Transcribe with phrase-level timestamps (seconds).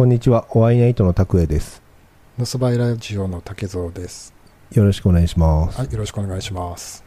[0.00, 1.82] こんにちは、お会いナイトの拓也です。
[2.38, 4.32] のそばいラジオの竹蔵です。
[4.72, 5.78] よろしくお願いします。
[5.78, 7.04] はい、よろしくお願いします。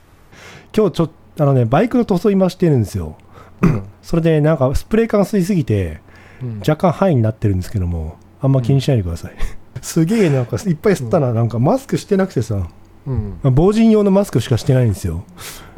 [0.78, 3.18] 今日ちょっと、あのね、バイクの塗装今してるんですよ。
[4.04, 6.02] それで、なんか、スプレー缶吸いすぎて、
[6.44, 9.34] うん若干範囲になってるんですけども、あんま気にしないでください。
[9.82, 12.68] すげえなんか、いっぱい吸ったな、なんか、マスクしてなくてさ、
[13.08, 15.24] うん防塵用のマスクしかしてないんですよ。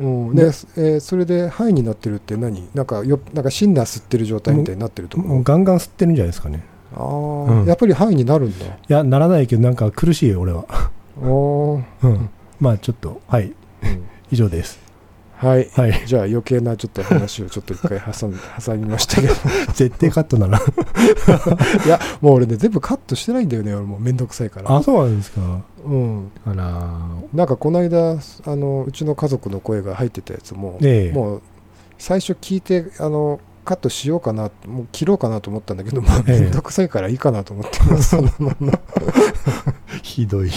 [0.01, 2.67] うん、で、えーそれで範囲になってるって何？
[2.73, 6.74] なんかよなんかシンナー吸ってる状態みたいになってると思うガンガン吸ってるんじゃないですかね。
[6.93, 8.65] ああ、うんやっぱり範囲になるんだ。
[8.65, 10.65] いや、ならないけど、なんか苦しいよ、俺は。
[11.21, 12.29] おーうん。
[12.59, 13.53] まあ、ちょっと、はい、
[13.83, 14.79] うん以上です。
[15.37, 15.69] はい。
[15.75, 16.03] はい。
[16.05, 18.33] じゃあ余計なちょっと話をちょっと一回挟ん
[18.65, 19.33] 挟みましたけど
[19.75, 20.57] 絶対カットだな。
[21.85, 25.41] いやもう俺ね全部カットしてないんだよね俺もうめんどくさいからあ、そうなんですか。
[25.85, 26.99] うんあら
[27.33, 31.41] なんかこの間あのうちの家族の声が入ってたやつも、ええもう
[31.97, 37.79] 最初聞いてあのカットしようかなもう切ろうかなと思ったんだけど、まあ、ええめんどくさいからいいかなと思って
[40.01, 40.51] ひどい。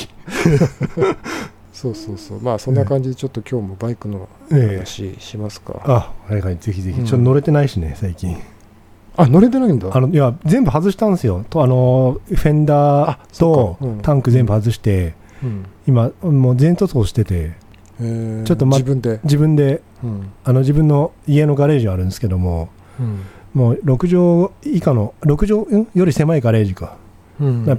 [1.72, 2.40] そうそうそう。
[2.40, 4.76] まあそんな感じでちょっと今日もバイクのええ。
[4.78, 6.98] 話しますか、あ、はいはい、ぜひぜひ。
[7.00, 7.06] うん。
[7.06, 8.36] ちょっと乗れてないしね、最近。
[9.16, 9.88] あ乗れてないんだ。
[9.92, 11.44] あの、いや、全部外したんですよ。
[11.48, 15.66] と、あの、フェンダーそとタンク全部外して、うん。
[15.86, 17.52] 今、もう全塗装してて、
[18.00, 18.44] えー。
[18.44, 20.30] ちょっとま自分で、自分で、うん。
[20.44, 22.77] あの、自分の家のガレージあるんですけども、うん
[23.54, 25.88] もう6畳以下の、6畳ん？
[25.94, 26.96] より狭いガレージか。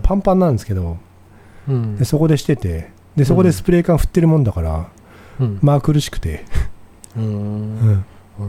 [0.04, 0.98] パンパンなんですけど、
[1.68, 1.98] うん。
[1.98, 4.90] でそこでしてて、で、そこでスプレー缶振ってるもんだから、
[5.40, 5.60] うん。
[5.62, 6.46] まあ苦しくて、
[7.18, 8.06] ううん。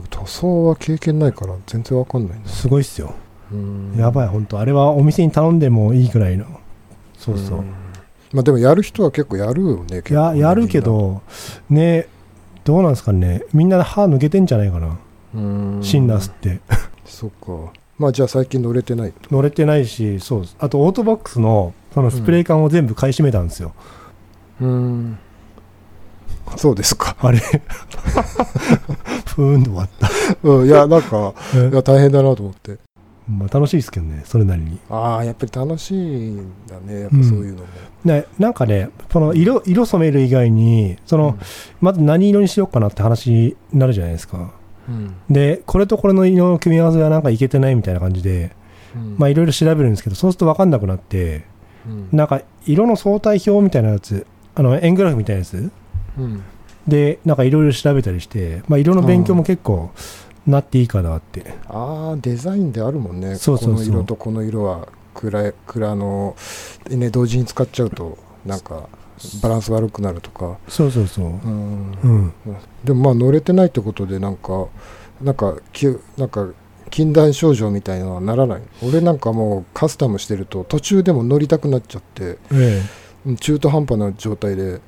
[0.08, 3.14] 塗装は経験ないから全然わかんないなすごいっすよ。
[3.52, 3.94] うん。
[3.96, 6.46] やばい、本当あれはお店に頼んでもいいくらいの。
[7.18, 7.60] そうそう。
[7.60, 7.74] ん。
[8.32, 11.20] まあでもやる人は結構やるよねやるけど、
[11.68, 12.06] ね、
[12.62, 14.96] どうなんですかね、みんな歯抜けてんじゃないかな、
[15.32, 16.60] シンナー吸って。
[17.04, 17.72] そっか。
[17.98, 19.12] まあじゃあ最近乗れてない。
[19.30, 20.56] 乗れてないし、そうです。
[20.58, 23.72] あとオートバックスのそのスプレー缶を全部買い占めたんですよ。
[24.60, 25.18] うん。
[26.56, 27.16] そうですか。
[27.20, 27.38] あれ。
[27.38, 30.08] ふーんと終わった。
[30.42, 30.66] うん。
[30.66, 32.78] いやなんかいや大変だなと思って。
[33.28, 34.80] まあ楽しいですけどね、それなりに。
[34.90, 37.66] ああやっぱり楽しいんだねやっぱそういうのも、
[38.04, 41.38] ね、なんかね、その色色染める以外に、その、
[41.80, 44.50] まず何色にしようかなって話になるじゃないですか。
[44.90, 45.14] うん。
[45.30, 48.52] で、これとこれの色の組み合わせがなんかいけてないみたいな感じで、
[48.94, 49.16] うん。
[49.18, 51.44] まあいろいろ調べるんですけど、そうすると分かんなくなって、
[51.86, 52.08] うん。
[52.12, 55.70] なんか色の相対表みたいなやつ、あの円グラフみたいなやつ。
[56.18, 56.42] うん。
[56.88, 59.90] で、なんかいろいろ調べたりして、まあ、色の勉強も結構
[60.46, 61.54] なっていいかなって。
[61.68, 63.36] ああデザインであるもんね。
[63.36, 63.86] そうそうそう。
[63.86, 66.36] この色とこの色は蔵蔵の、
[66.88, 68.88] ね、同時に使っちゃうとなんか
[69.42, 71.26] バランス悪くなるとか、そうそうそう。
[71.26, 71.98] うん。
[72.02, 72.32] うん。
[72.84, 74.68] でもまあ乗れてないってことでなんか
[75.20, 75.86] なんかき
[76.16, 76.48] なんか
[76.90, 78.62] 禁断症状みたいなのはならない。
[78.82, 82.82] 俺なんかもうカスタムしてると途中でも乗りたくなっちゃってえ
[83.26, 84.80] うん中途半端な状態で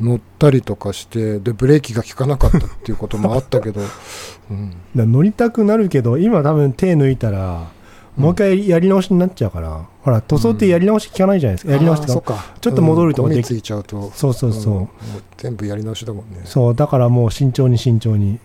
[0.00, 3.80] 乗ったりとかしてでブレーキが効かなかったっていうこともあったけど、
[4.50, 4.74] うん。
[4.94, 7.68] 乗りたくなるけど、今多分手抜いたら、
[8.16, 11.72] もう一回やり直しになっちゃうから、ほら、塗装ってやり直し効かないじゃないですか。
[11.72, 12.54] やり直しとか。
[12.60, 14.82] ちょっと戻るとかできちゃうとそうそうそう。
[14.84, 14.88] う
[15.36, 18.38] 全部やり直しだもんねそう、だからもう慎重に慎重に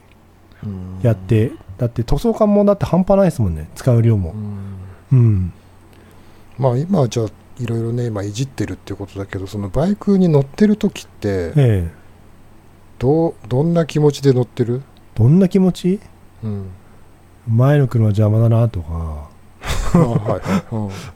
[0.63, 4.33] うんやって、だって塗装感もだって半端ないですもんね、使う量も
[5.11, 5.15] う。
[5.15, 5.53] んうん。
[6.57, 7.27] まあ今はじゃあ
[7.57, 11.91] いろいろね今いじってるっていうことだけどそのバイクに乗ってる時ってええ。
[12.97, 14.81] どうどんな気持ちで乗ってる、
[15.15, 15.99] どんな気持ち？
[16.43, 16.69] うん、
[17.47, 19.33] 前の車邪魔だなとか。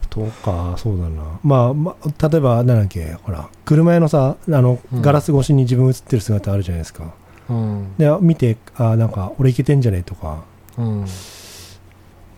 [0.08, 1.22] とか、そうだな。
[1.42, 5.02] まあ、まあ、例えば、なんだっけ、ほら、車屋のさ、あの、うん。
[5.02, 7.12] ガラス越しに自分映ってる姿あるじゃないですか。
[7.48, 7.96] うん。
[7.98, 10.42] で、見て、あなんか、俺いけてんじゃねえとか、
[10.78, 11.02] うん。
[11.02, 11.06] う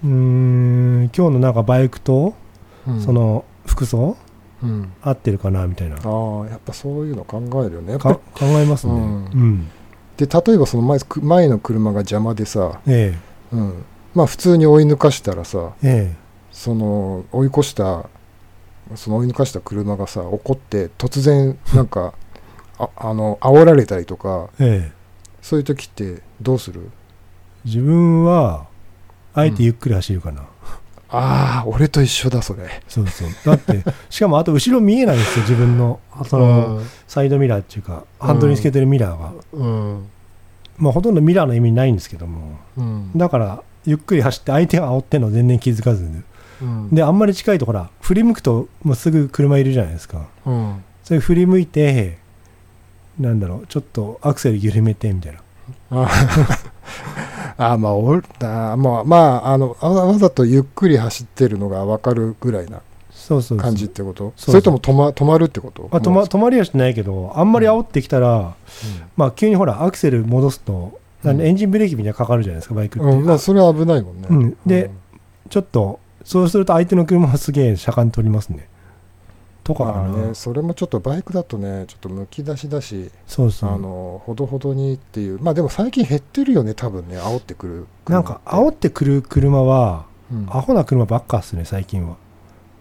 [0.04, 2.34] ーん、今日のなんかバイクと、
[2.86, 3.00] うん。
[3.00, 4.16] その、服装？
[4.62, 5.96] うん、合ってるかな、みたいな。
[5.96, 7.98] ああやっぱそういうの考えるよね。
[7.98, 8.92] 考えますね。
[8.92, 9.24] ううん。
[9.54, 9.70] ん。
[10.16, 13.12] りで例えばその前く前の車が邪魔でさ、え。
[13.52, 16.16] うん、まあ普通に追い抜かしたらさえ、え
[16.62, 18.08] その追い越した
[18.94, 22.14] その追い抜かした車がさ怒って突然なんか
[22.78, 24.92] ああの煽られたりとかえ、ええ。
[25.42, 26.88] そういう時ってどうする？
[27.64, 28.66] 自分は、
[29.34, 30.42] あえてゆっくり走るかな。
[31.08, 33.28] ああ俺と一緒だそれそうそう。
[33.44, 39.32] だって、しかもあと後ろ見えないんですよ、自分の、その、サイドミラーっていうか、ハンドルにつけてるミラーが。
[39.52, 40.08] うん
[40.78, 46.22] まあ、ほとんどミラーの意味ないんですけども、うんだから、ゆっくり走って、相手が煽ってんの全然気づかずに、
[46.62, 46.88] うん。
[46.94, 50.26] で、あんまり近いと、ほら、振り向くと、もうすぐ車いるじゃないですか。
[50.46, 50.84] うん。
[51.04, 52.18] それ振り向いて、
[53.18, 55.40] なんだろう、ちょっとアクセル緩めてみたいな。
[55.90, 56.08] あ
[57.74, 62.80] あまあおあまあまああのわわざとゆっくり走ってるのが分かるぐらいな
[63.10, 63.64] そうそうそう。
[63.64, 64.32] 感じってこと？
[64.36, 65.88] それとも止ま止まるってこと？
[65.92, 68.54] まあ、止ま止まりはしないけど、あんまり煽ってきたら、
[69.16, 73.08] まあ、急にほら、アクセル戻すと、エンジンブレーキみたいなかかるじゃないですか、バイクって。
[73.08, 73.24] うん。
[73.26, 74.56] まあ、それは危ないもんね、うん。
[74.66, 74.90] で
[75.50, 78.68] ちょっと、そうすると相手の車はすげえ車間取りますね。
[79.64, 80.08] とかか。
[80.08, 83.70] ね、それもちょっとバイクだとね、ちょっとむき出しだし、そうそう。
[83.72, 87.86] あのほどほどにっていう、まあでも最近減ってるよね、多分ね、煽ってくる。
[88.08, 92.16] なんか、煽ってくる車は、うん、アホな車ばっかっすね、最近は。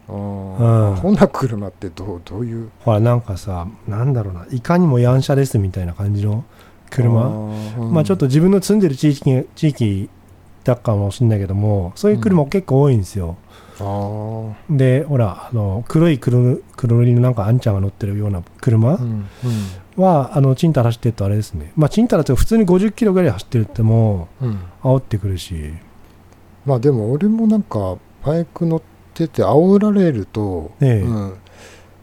[0.09, 2.69] うんアホな車ってどうどういう？
[2.79, 7.21] ほら、なんかさ、なんだろうな、いかにもヤン車ですみたいな感じのあ車。
[7.29, 10.09] ーうんまあちょっと自分の住んでる地域地域
[10.63, 13.37] だかもしれないけども、そういう車結構多いんですよ。
[13.79, 14.53] あー。
[14.69, 19.25] で、ほら、あの黒い黒黒塗りのなんかあんちゃんが乗ってるような車うん
[19.97, 24.59] は、あのチンタラ走ってるとあれですね、まあ、チンタラって普通に50キロぐらい走ってるっても、うんうん。
[24.83, 25.73] 煽ってくるし、
[26.65, 28.81] まあでも俺もなんかバイク乗っ
[29.13, 31.01] てて煽られると、ええ。
[31.01, 31.33] うん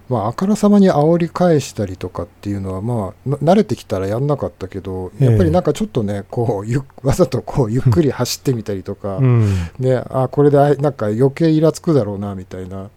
[0.08, 5.28] まあ、あからさまに煽り返したりとかっていうのは、まあ、な慣れてきたらやんなかったけど、ええ。
[5.28, 12.88] やっぱりなんかちょっとね、こうゆわざとこうゆっくり走ってみたりとか、うん、ね、あこれであなんか余計イラつくだろうなみたいな、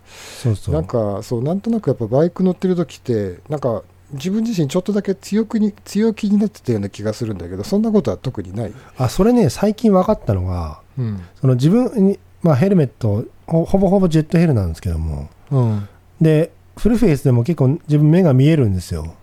[0.41, 0.75] そうそう。
[0.75, 8.73] なんかそうなんとなくやっぱバイク乗ってる時って、なんか自分自身ちょっとだけ強くに強気になってたような気がするんだけど、そんなことは特にない？
[8.97, 11.21] あそれね、最近分かったのが、うん。
[11.39, 15.87] その自分に、まあ、ヘルメットほ、ほぼほぼジェットヘルなんですけども、うん。
[16.19, 19.15] で、フルフェイスでも結構自分目が見えるんですよ。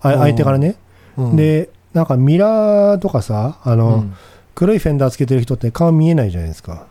[0.00, 0.76] 相手からね。
[1.16, 4.14] うん、で、なんかミラーとかさ、あの、うん。
[4.56, 6.86] 黒いフェンダーつけてる人って顔見えないじゃないですか。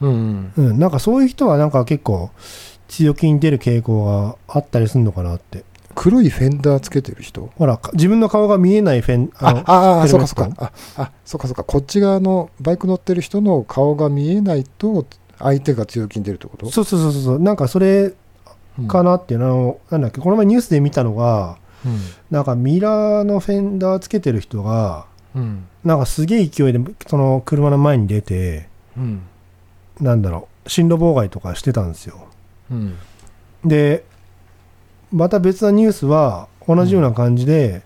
[0.00, 2.30] うんうん、なんかそういう人はなんか結構
[2.88, 5.62] 強気に出る傾向があったりするのかなって。
[5.94, 7.52] 黒いフェンダーつけてる人？
[7.54, 10.50] ほら、か自分の顔が見えないフェン、あのああそうかそうか。
[10.58, 11.62] ああそうかそうか。
[11.62, 15.06] こっち側のバイク乗ってる人の顔が見えないと
[15.38, 16.68] 相手が強気に出るってこと？
[16.68, 18.14] そうそうそうそう、なんかそれうん
[18.88, 21.98] かなっていうの、なんだっけ、この前ニュースで見たのが、うん。
[22.30, 25.66] なんかミラーのフェンダーつけてる人が、うん。
[25.84, 29.22] なんかすげえ勢いでその車の前に出て、うん。
[30.00, 32.26] なんだろう、進路妨害とかしてたんですよ。
[32.70, 32.96] うん。
[33.64, 34.04] で、
[35.12, 37.82] また別なニュースは同じような感じで、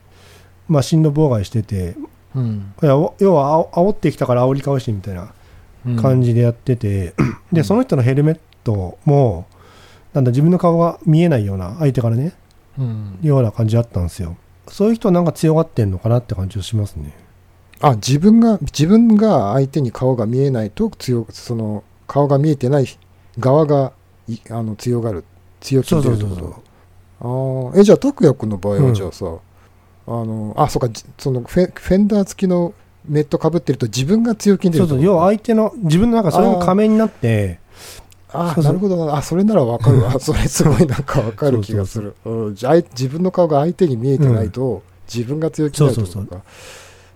[0.69, 1.97] まあ進路妨害してて、
[2.35, 2.75] うん。
[2.83, 5.33] いやお要はあお煽ってきたから煽り返してみたいな
[6.01, 7.15] 感じでやってて、
[7.53, 9.47] で、その人のヘルメットも、
[10.13, 12.33] なんだ、自分の顔が見えないような、相手からね、
[12.79, 13.19] うん。
[13.23, 14.37] ような感じだったんですよ。
[14.69, 17.17] そういう人はなんか強がってんのかなって感じがしますね。
[17.81, 22.87] あ自分が自分が相手に顔が見えないと強その顔が見えてない
[23.39, 23.93] 側が
[24.29, 25.25] いあの強がる
[25.61, 26.63] 強気そうに出るってこ。
[27.21, 27.73] と？
[27.73, 28.89] ああえじゃあ拓也君の場合うん。
[28.91, 32.75] はじゃあさ、あのあそうかじそのフェフェンダー付きの
[33.09, 37.59] メットかぶってると自分が強気に出るそうそう、要は相手の、自分のなんかそれも仮面になって、
[38.33, 39.17] あそうそうなるほどな。
[39.17, 40.19] あそれならわかるわ。
[40.21, 42.15] それすごいなんかわかる気がする。
[42.25, 42.55] うん。
[42.55, 44.83] じゃあ自分の顔が相手に見えてないと、
[45.13, 46.31] 自分が強気になるってことか。
[46.31, 46.43] そう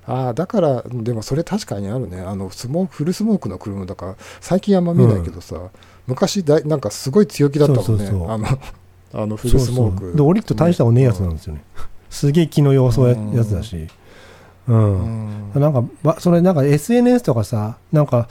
[0.06, 2.20] ああだからでもそれ確かにあるね。
[2.20, 5.70] あのスモークフルスモークの車だから最近あんま見ないけどさ、
[6.06, 7.86] 昔だいなんかすごい強気だったもんね。
[7.86, 8.30] そうそうそう。
[8.30, 8.46] あの
[9.14, 10.16] あのフルそうそうスモーク。
[10.16, 11.64] で、降りると大したおねえやつなんですよね。
[12.10, 13.88] すげえ気の要素ややつだし。
[14.68, 14.72] う。
[14.72, 15.50] うん。
[15.54, 18.28] んなんか、ばそれなんか SNS とかさ、なんか、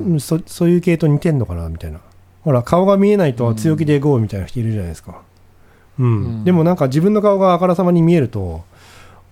[0.00, 2.00] うんそそういう系統似てんのかなみたいな。
[2.42, 5.22] ほら、顔が見えないと強気で GO みたいな人いるじゃないですか。
[5.98, 6.06] うん。
[6.06, 8.64] うんでもなんか自分の顔があからさまに見えると、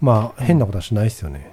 [0.00, 1.52] まあ変なことはしないですよね。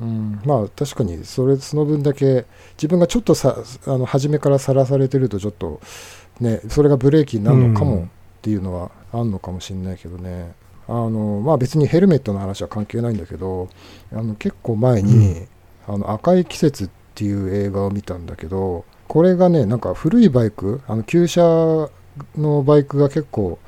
[0.00, 2.46] うんまあ確かにそれその分だけ
[2.76, 5.80] 自分がちょっとさあの初めからさらされてるとちょっと
[6.40, 8.06] ねそれがブレーキになるのかもっ
[8.42, 10.52] ていうのはあんのかもしれないけどね、
[10.88, 13.68] あのまあ別にヘルメットの話は関係ないんだけど
[14.12, 15.46] あの結構前に、
[15.86, 21.42] あの赤い季節っていう映画を見たんだけどこれがねなんか古いバイクあの旧車
[22.38, 23.58] のバイクが結構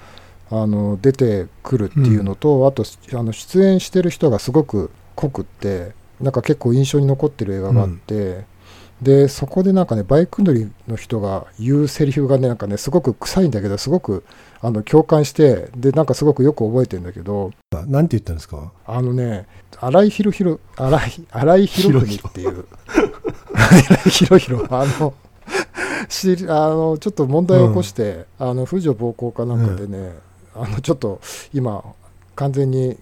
[0.50, 2.84] あの出てくるっていうのと、あと
[3.14, 8.44] あの出演してる人がすごく濃くってなんか結構印象に残ってる映画があって、
[9.02, 14.22] でそこでなんかねバイク乗りの人が言うセリフがねなんかねすごく臭いんだけどすごく
[14.60, 18.70] あの共感してでなんかすごくよく覚えてるんだけどなんて言ったんですか？
[18.86, 19.46] あのね
[19.80, 22.64] 荒井博弘荒井荒井博文っていう
[23.56, 25.14] 荒井博弘あの
[26.08, 30.12] しあのちょっと問題を起こして、あの婦女暴行かなんかでね、
[30.54, 31.20] あのちょっと
[31.52, 31.82] 今
[32.34, 32.96] 完全に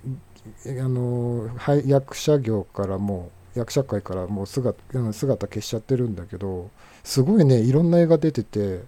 [0.66, 4.78] あのはい役者業からもう役者界からもう姿
[5.12, 6.70] 姿消しちゃってるんだけど
[7.02, 8.80] すごいねいろんな映画出てて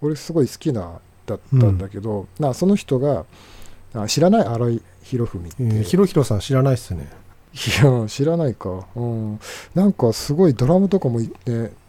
[0.00, 3.24] 俺すごい好きなだったんだけど、なその人が
[3.94, 7.08] あ知らない荒井博文って、えー、ひろひろさん知らないっすね。
[7.82, 9.40] や知らないか、うん、
[9.74, 11.28] なんかすごいドラムとかも、ね、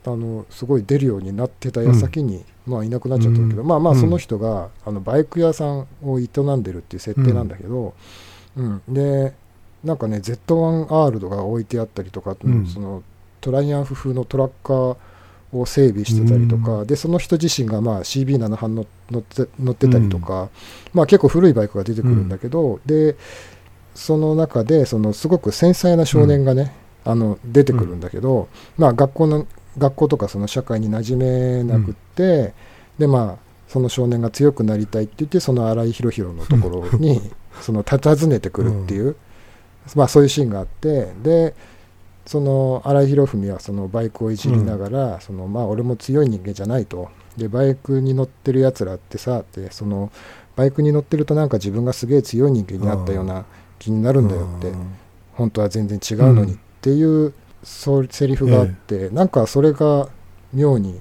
[0.05, 3.67] あのすごい出るようになってた矢先に、まあ、いなくなっちゃったけど、うん。
[3.67, 3.99] まあまあうん。
[3.99, 7.93] その人が、あのバイク屋さんを営んでるっていう設定なんだけど、
[8.55, 8.81] うん。
[8.87, 9.33] で
[9.83, 12.65] なんかね Z1R とか置いてあったりとか、うん。
[12.65, 13.03] その
[13.41, 14.97] トライアンフ風のトラッカー
[15.51, 20.49] を整備してたりとか、うでその人自身がまあ CB78 の乗って乗ってたりとか、
[20.93, 23.15] まあ、結構古いバイクが出てくるんだけど、で
[23.95, 26.73] その中でそのすごく繊細な少年がね、
[27.05, 32.53] あの出てくるんだけど、まあ、学校の学校とかその社会に馴染めなくって、
[32.97, 37.21] でまあその少年が強くなりたいって言ってその荒井博弘のところに
[37.61, 39.15] その訪ねてくるっていう、
[39.95, 41.53] まあ、そういうシーンがあってで
[42.25, 47.09] その荒井博文はそのバイクをいじりながら、そのまあ俺も強い人間じゃないと。
[47.37, 50.11] でバイクに乗ってるやつらってさってその
[50.55, 53.45] バイクに乗ってるとなんか自分がすげえ強い人間になったような
[53.79, 54.71] 気になるんだよって。
[55.33, 57.33] 本当は全然違うのにっていう、
[57.63, 60.09] そうセリフがあって、なんかそれが
[60.53, 60.99] 妙に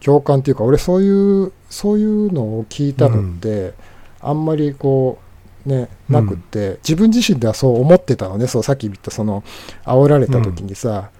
[0.00, 3.74] 共感っていうか俺そういうそういうのを聞いたのって、
[4.20, 5.18] あんまりこ
[5.64, 8.48] うねなくって、自分自身ではそう思ってたのね。
[8.48, 9.44] そうさっき言ったその
[9.84, 11.10] 煽られた時にさ、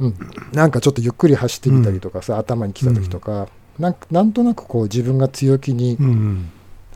[0.00, 0.14] うん。
[0.52, 6.50] なんかちょっとゆっくり走ってみたりとかさ、頭に来た時とか、なんかなんとなくこう自分が強気に、うん。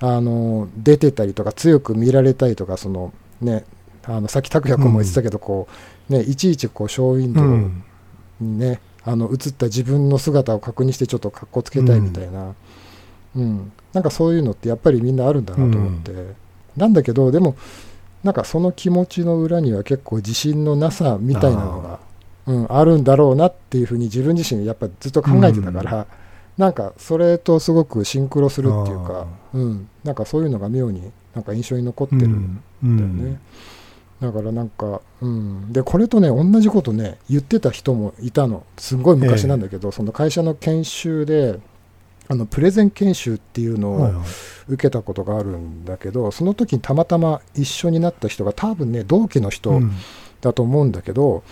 [0.04, 3.64] あの出てたりとか強く見られたいとかそのね
[4.04, 5.68] あのさっき拓也君も言ってたけど、こ
[6.10, 12.54] うねいちいちこうショーウィンドにね、あの映った自分の姿を確認してちょっとかっこつけたいみたいな、
[13.36, 13.72] うん。
[13.92, 16.12] なんかそういうのってやっぱりみんなあるんだなと思って、
[16.76, 17.56] なんだけどでも
[18.24, 22.12] なんかその気持ちの裏には結構自信のなさみたいなのが
[22.46, 26.06] うん、あるんだろうなっていうふうに自分自身やっぱずっと考えてたから、
[26.58, 32.96] なんかそれとすごくシンクロするっていうか、うん、なんかそういうのが妙になんか印象に残ってるんうん。
[32.96, 33.40] だよね。
[34.20, 38.64] だからなんか、うん、でこれとね同じことね言ってた人もいたの。
[38.78, 41.58] すごい昔なんだけど、その会社の研修で
[42.28, 44.22] あのプレゼン研修っていうのをはいはい。
[44.68, 49.92] 受けたことがあるんだけど、その時にたまたま一緒になった人が多分ね同期の人、うん。
[50.40, 51.44] だと思うんだけど、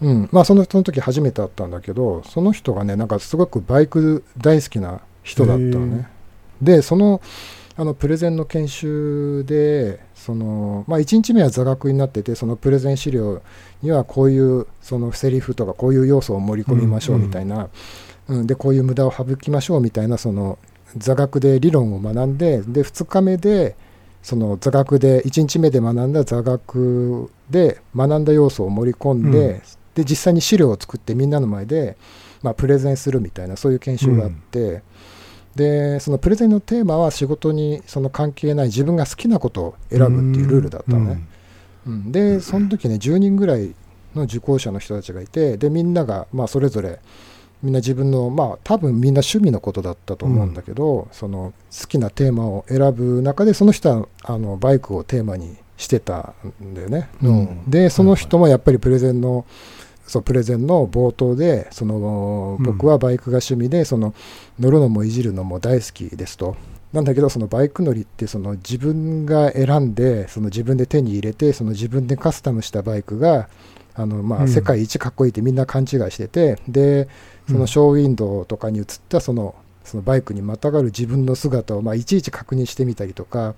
[0.00, 0.28] うん。
[0.30, 6.08] まあ、そのその時初めて会ったんだけどその人がねなんかすごくバイク大好きな人だったのね。
[6.62, 7.20] でその
[7.78, 13.40] あのプレゼンの研修でその、まあ、1日目は座学になっててそのプレゼン資料
[13.82, 17.68] にはこういうそのセリフとかこういう要素を盛り込みましょうみたいな、
[18.26, 18.48] うん。
[18.48, 20.58] でこういう無駄を省きましょうみたいなその
[20.96, 23.76] 座学で理論を学んでで2日目で
[24.24, 29.60] その座学で1日目で学んだ座学で学んだ要素を盛り込んで,、うん。
[29.94, 31.96] で実際に資料を作ってみんなの前で、
[32.42, 34.82] まあ、プレゼンするみたいなそういう研修があって、
[35.54, 41.26] でそのプレゼンのテーマは仕事にその関係ない自分が好きなことを選ぶっていうルールだったのね。
[41.86, 42.12] うん。
[42.12, 43.74] でその時ね10人ぐらい
[44.14, 47.00] の受講者の人たちがいてでみんながまあそれぞれ
[47.62, 57.08] みんな自分のまあ多分みんな趣味のことだったと思うんだけど、その好きなテーマを選ぶ中でその人はあのバイクをテーマにしてたんだよね。
[57.20, 57.70] うん。
[57.70, 59.44] でその人もやっぱりプレゼンの
[60.08, 62.64] そうプレゼンの冒頭でそのうん。
[62.64, 64.14] 僕はバイクが趣味でその
[64.58, 66.56] 乗るのもいじるのも大好きですと。
[66.92, 73.48] なんだけどそのバイク乗りってその自分が選んでその自分で手に入れてその自分でカスタムしたバイクが
[73.94, 74.42] あのまうん。
[74.44, 77.08] あ世界一かっこいいってみんな勘違いしててで
[77.46, 83.54] そのショーウィンドウとかに映ったそのそのバイクにまたがる自分の姿をまあいちいち確認してみたりとか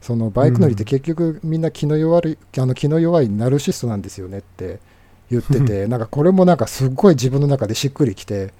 [0.00, 4.80] そのバイク乗りって結局みんな気の弱いあの気の弱いナルシストなんですよねって
[5.30, 8.52] 言ってて なんかこれもなんかすっごい自分の中でしっくりきて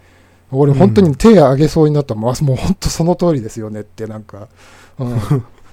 [0.51, 4.49] 俺本当に手挙げそうになったもん、あ もう本当その通りですよねってなんか、
[4.99, 5.21] うん、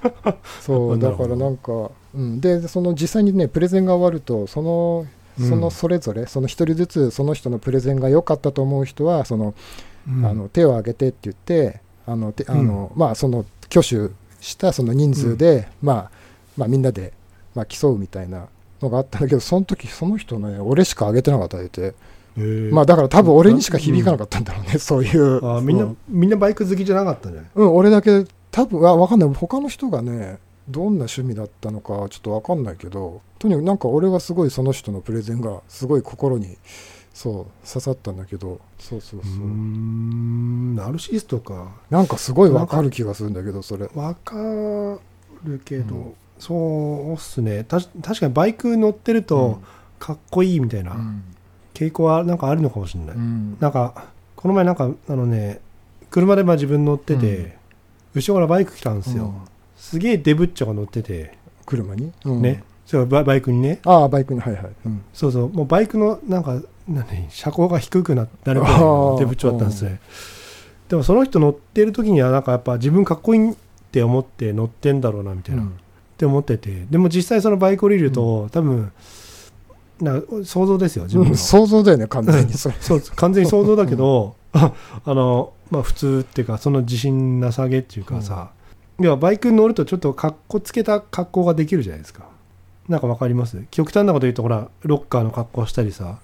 [0.61, 5.05] そうだからなんか、うん、でその実際にねプレゼンが終わるとその
[5.39, 9.53] そのそれぞれ、その一人ずつその人のプレゼンが良かったと思う人はその、
[10.07, 10.25] うん。
[10.25, 16.11] あの手を挙げてって言ってあのてあの、まあその挙手したその人数で、まあ、
[16.57, 17.13] まあみんなで、
[17.55, 18.47] まあ、競うみたいな
[18.81, 21.93] のがあったんだけどその時その人ね俺しか挙げてなかったって
[22.71, 25.45] まあだから多分俺にしか響かなかったんだろうね、そういう。
[25.45, 25.97] あみんなそう。
[26.07, 27.51] みんなバイク好きじゃなかったんじゃない？
[27.55, 29.33] うん、俺だけ多分あ分かんない。
[29.33, 30.37] 他の人がね
[30.69, 36.57] どんな趣味だったのかちょっと分かんないけどとにかくなんか俺はすごいその人のプレゼンがすごい心に
[37.13, 40.75] そう刺さったんだけどそうそううそう、ーん。
[40.77, 41.71] ナルシストか。
[41.89, 43.89] なんかすごい分かる気がするんだけどそれ。
[43.93, 44.97] わか
[45.43, 47.63] るけど、うんそうっすね。
[47.63, 49.61] たし確かにバイク乗ってると
[49.99, 51.23] かっこいいみたいなうん。
[51.75, 53.57] 傾向はなんかあるのかもしれない、うん。
[53.59, 55.59] なんかこの前なんかあのね
[56.09, 57.51] 車でまあ自分乗ってて、うん。
[58.15, 59.33] 後ろからバイク来たんですよ、うん。
[59.77, 62.41] すげえデブッチョが乗ってて、車に、うん。
[62.41, 62.63] ね。
[62.87, 63.79] そうババイクにね。
[63.85, 64.39] ああバイクに。
[64.39, 65.49] はいはい、うん、そうそう。
[65.49, 70.01] もうバイクのなんか何車高が低くななるぐらいの手部長だったんですね。
[70.89, 73.55] でもその人乗ってる時にはなんかやっぱ自分かっこいいっ
[73.91, 75.77] て思って乗ってんだろうなみたいな、うん
[76.21, 76.85] って思ってて。
[76.91, 78.91] でも実際そのバイク降りると、多分
[79.99, 82.53] な想像ですよ自分の、うん想像だよね完全に。
[82.53, 84.71] そう完全に想像だけど、 あ
[85.07, 88.51] のまあ普通っていうかその自信なさげっていうかさ、
[88.99, 92.25] いやバイクに乗るとちょっとかっこつけた格好ができるじゃないですか。
[92.87, 93.57] なんかわかります？
[93.71, 96.19] 極端なこと言うとほらロッカーの格好したりさ。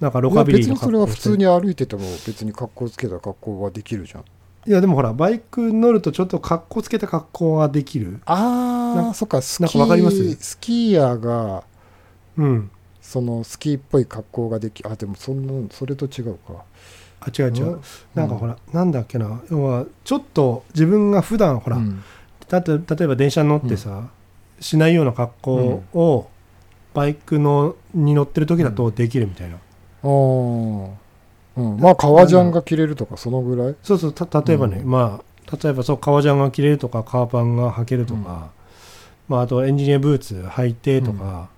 [0.00, 4.24] なんかロカビリーのいや別にそれは普通に歩いてても別に格好つけた格好はできるじゃん
[4.66, 8.12] いやでもほらバイクに乗るとちょっと格好つけた格好ができる。
[8.12, 10.16] なああそっかスキなんかわかります？
[10.16, 11.64] ースキーヤーが
[12.36, 12.70] うん。
[13.02, 16.64] そのスキーっぽい格好ができあでもそんなそれと違うか。
[17.20, 17.80] あ違う違う、うん。
[18.14, 19.42] なんかほら、なんだっけな。
[19.50, 22.02] 要はちょっと自分が普段ほら、うん。
[22.48, 24.08] だって例えば電車に乗ってさ、
[24.60, 26.30] しないような格好を
[26.94, 30.90] バイクのに乗ってる時だとできるみたいな、あー
[31.56, 33.76] うん、まあ革ジャンが着れるとかそのぐらい？
[33.82, 34.90] そうそうた例えばね、うん。
[34.90, 38.50] まあ例えばそう革ジャンが着れるとか革パンが履けるとか、
[39.28, 41.48] まあ、あとエンジニアブーツ履いてとか、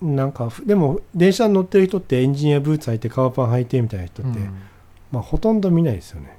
[0.00, 4.38] なんかふでも電車に乗ってる人ってエンジニアブーツ履いて革パン履いてみたいな人って、
[5.10, 6.36] まあ、ほとんど見ないですよね、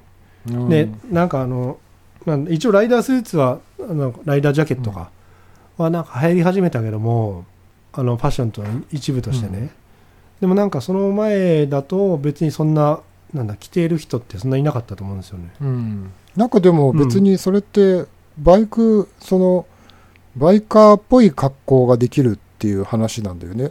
[0.48, 0.68] うん。
[0.68, 1.78] でなんかあの、
[2.24, 5.10] まあ、一応ライダースーツはあのライダージャケットか。
[5.76, 7.46] はなんか流行り始めたけども
[7.92, 9.70] あのファッションとの一部としてね、うん
[10.42, 12.98] でもなんかその前だと別にそんな
[13.32, 15.52] なんだ着ている人ってそんないなかったと思うんですよね。
[15.60, 16.12] うん。
[16.34, 18.06] なんかでも別にそれって
[18.36, 19.66] バイクその
[20.34, 23.70] バイカーっぽい格好ができるっていう話なんだよね。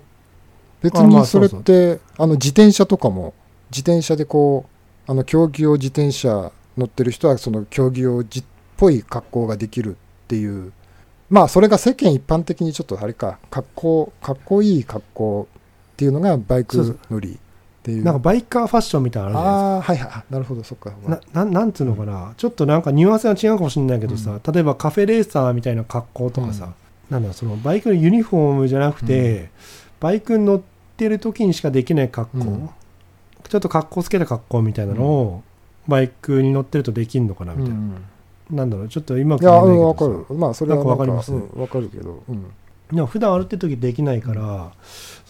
[0.82, 3.34] 別にそれってあの自転車とかも
[3.70, 4.66] 自転車でこ
[5.08, 8.44] うあの競技用自転車乗ってる人はその競技用じっ
[8.78, 10.72] ぽい格好ができるっていう。
[11.30, 13.40] まあそれが世間一般的にちょっとあれか。
[13.50, 15.48] 格好かっこいい格好
[16.02, 17.38] っていうのがバイク乗りっ
[17.84, 18.04] ていう。
[18.04, 20.90] なんかバイカーファッションみたいなのあああはいはいあなるほどそっか。
[20.90, 26.74] ですかなななんつうのかな、ちょっとなんかニュアンスが違うかもしれないけどさ、例えばカフェレーサーみたいな格好とかさ、
[27.12, 29.50] なんだそのバイクのユニフォームじゃなくて、うん。
[30.00, 30.62] バイクに乗っ
[30.98, 32.70] てる時にしかできない格好、うん。
[33.48, 35.44] ちょっと格好つけた格好みたいなのを、
[35.88, 37.96] バイクに乗ってるとできんのかなみたいな、うん
[38.52, 40.36] なんだろうちょっと今いや、うん、わかどる。
[40.36, 41.32] まあ、それはなんかわかります？
[41.32, 42.22] うんわかるけど。
[42.28, 42.44] うん。
[42.92, 44.74] でも普段歩ってる時できないから、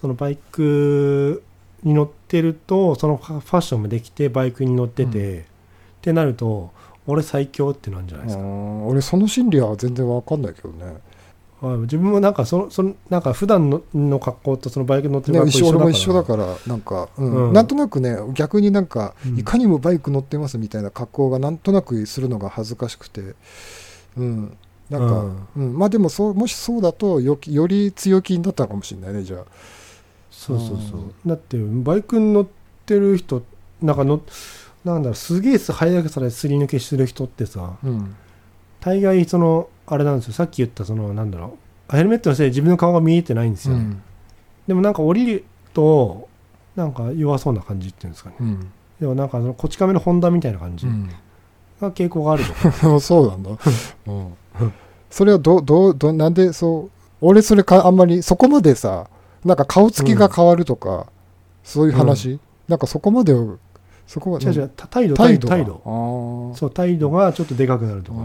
[0.02, 1.44] そのバイク
[1.84, 5.40] に乗ってるとそのファッションもできてバイクに乗ってて、うん。
[5.42, 5.44] っ
[6.02, 6.72] てなると
[7.08, 10.86] 俺最強ってなんじゃないですか、うん俺、その心理は全然わかんないけどね。
[10.86, 10.96] はい
[11.62, 17.48] 自分もなんかそのそのなんか普段のの格好とそのバイクに乗ってるね、格好一緒俺も一緒だからから、なんか、うん。
[17.50, 17.54] うん。
[17.54, 19.38] なんとなくね、逆になんか、うん。
[19.38, 23.36] いかにもバイク乗ってますみたいな格好がなんとなくするのが恥ずかしくて、
[24.18, 24.58] うん。
[24.90, 25.78] なんか、うん。
[25.78, 29.46] まあでもそう、もしそうだとよき、より強気になったかもしれないね、じゃあ。
[30.42, 32.48] そうそうそう、だってバイクに乗っ
[32.86, 33.44] てる人
[33.82, 34.22] なんかの
[34.84, 38.16] なんだろうすげえ速さですり抜けする人ってさうん。
[38.80, 41.58] 大概そのあれなんですよさっき言ったそのなんだろ
[41.90, 44.02] うヘルメットのせいで自分の顔が見えてないんですよね、うん。
[44.68, 46.28] でもなんか降りると
[46.76, 48.72] なんか弱そうな感じっていうんですかねうん。
[49.00, 51.10] でもなんかそのこち亀のホンダみたいな感じうん
[51.82, 53.50] が傾向があるとか、 そうなんだ。
[54.08, 54.34] うん。
[55.10, 59.08] それはど、ど、ど、なんでそう、俺それか、あんまり、そこまでさ、
[59.46, 61.08] なんか顔つきが変わるとか、
[61.64, 63.58] そういう話、なんかそこまでを、
[64.08, 65.48] そこまで、違う違うた態度態度。
[65.48, 65.56] が。
[65.56, 66.54] 態度。
[66.56, 68.20] そう態度がちょっとでかくなるとか。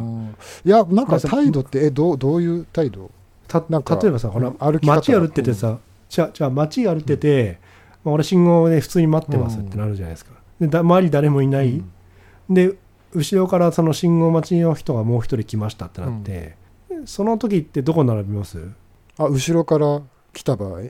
[0.64, 3.11] いや、なんかまあ態度って、え、どう、どういう態度？
[3.48, 7.61] たなんか例えばさほら歩き方街歩っててさ、じゃあじゃあ街歩ってて、
[8.02, 10.33] まあ、俺信号で普通に待ってますってなるじゃないですか。
[10.59, 11.81] でだ周り誰もいない、
[12.50, 12.74] で
[13.14, 16.57] 後ろからその信号待ちの人がもう一人来ましたってなって、
[17.05, 18.59] その時ってどこ並びます？
[19.16, 20.02] あ、後ろから
[20.33, 20.81] 来た場合？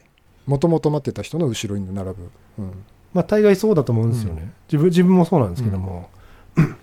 [0.47, 2.31] もともと待ってた人の後ろに並ぶ。
[2.59, 2.85] うん。
[3.13, 6.11] まあ大概そうだと思うんですよね、自分自分もそうなんですけども、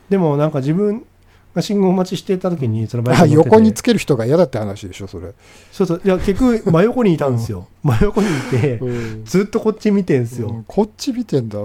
[0.10, 1.06] でもなんか自分
[1.56, 5.34] が信号待ちしてた時にそのバイク横につける人が嫌だって話でしょ、それ。
[5.72, 6.02] そうそう。
[6.04, 9.26] いや結局真横にいたんですよ、真横にいてうん。
[9.26, 10.64] ずっとこっち見てんですよ、うん。
[10.64, 11.60] こっち見てんだ。
[11.60, 11.62] い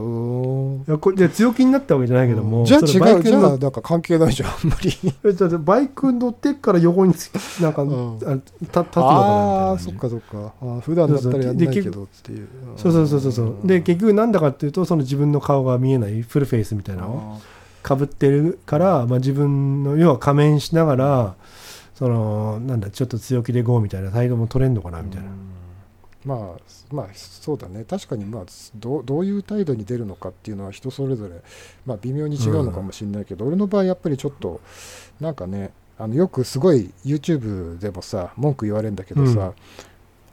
[0.90, 4.92] やこで強気になったわけじゃないけども、じゃあ違う、じゃあなんか関係ないじゃん、あんまり。
[5.64, 8.16] バイク乗ってっから横につなんか、うん。
[8.16, 10.52] あた立つのかなみたいなああそっかそっか。
[10.60, 12.48] あー普段だったらやんないけどっていう。
[12.76, 17.08] そうそうそうそうそうで結局なんだかっていうとその自分の顔が見えないフルフェイスみたいなの。
[17.08, 21.34] をかぶってるから、まあ、自分の要は仮面しながら
[21.94, 25.30] そのなんだちょっと強気で GO みたいな態度も取れんのかなみたいな、
[26.24, 27.84] まあまあそうだね。
[27.84, 28.44] 確かにまあ
[28.76, 31.34] どうどういう態度に出るのかっていうのは人それぞれ、
[31.86, 34.60] まあ、微妙に違うのかもしれないけど、俺の場合やっぱりちょっと
[35.20, 39.52] なんかねあのよくすごい YouTube でもさ文句言われるんだけどさ、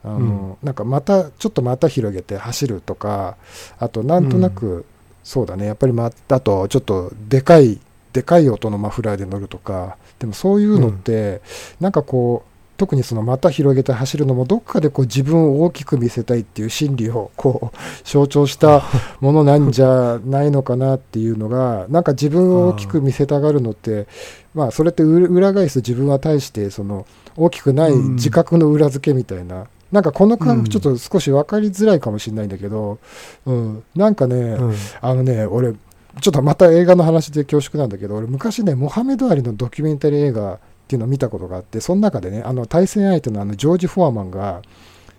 [0.04, 3.36] あの、なんかまたちょっとまた広げて走るとか
[3.78, 4.86] あとなんとなく、
[5.26, 7.80] そうだねやっぱりまあとちょっとでかい
[8.12, 11.42] でかい音のマフラーで乗るとかでもそういうのって、
[11.78, 17.76] なんかこう特にその股広げて走るのもどっかでこう自分を大きく見せたいっていう心理をこう
[18.08, 18.84] 象徴した
[19.20, 24.06] ものなんじゃないのかなっていうのがなんか自分を大きく見せたがるのって
[24.54, 27.04] まあそれって裏裏返す自分は対してその
[27.36, 29.66] 大きくない自覚の裏付けみたいな。
[29.92, 32.98] なんかこの感覚ちょっと少し分かりづらいかもしれないんだけど、
[33.44, 34.74] うん、なんかね、うん。
[35.00, 35.74] あのね、俺、
[36.20, 44.62] ちょっとまた映画の話で恐縮なんだけど、俺、昔ね、モハメド・アリのドキュメンタリー映画っていうのを見たことがあって、その中でね、あの対戦相手のあのジョージ・フォアマンが、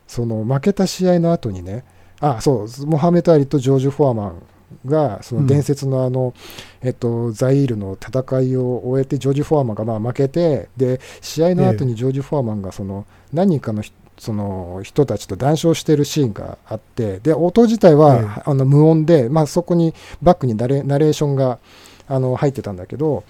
[0.07, 1.85] その負けた試合の後にね、
[2.19, 4.41] あ、そう、モハメド・アリとジョージ・フォアマン
[4.85, 6.33] が、その伝説のあの、
[6.81, 21.59] えっと、ザイールの戦いを終えて、ジョージ・フォアマンがまあ負けて、で、試合の後にジョージ・フォアマンが、その、何人かの人その人たちと談笑しているシーンがあってで音自体は、ええあの無音で、まあ、そこにバックにナレナレーションが
[22.07, 23.23] あの入ってたんだけど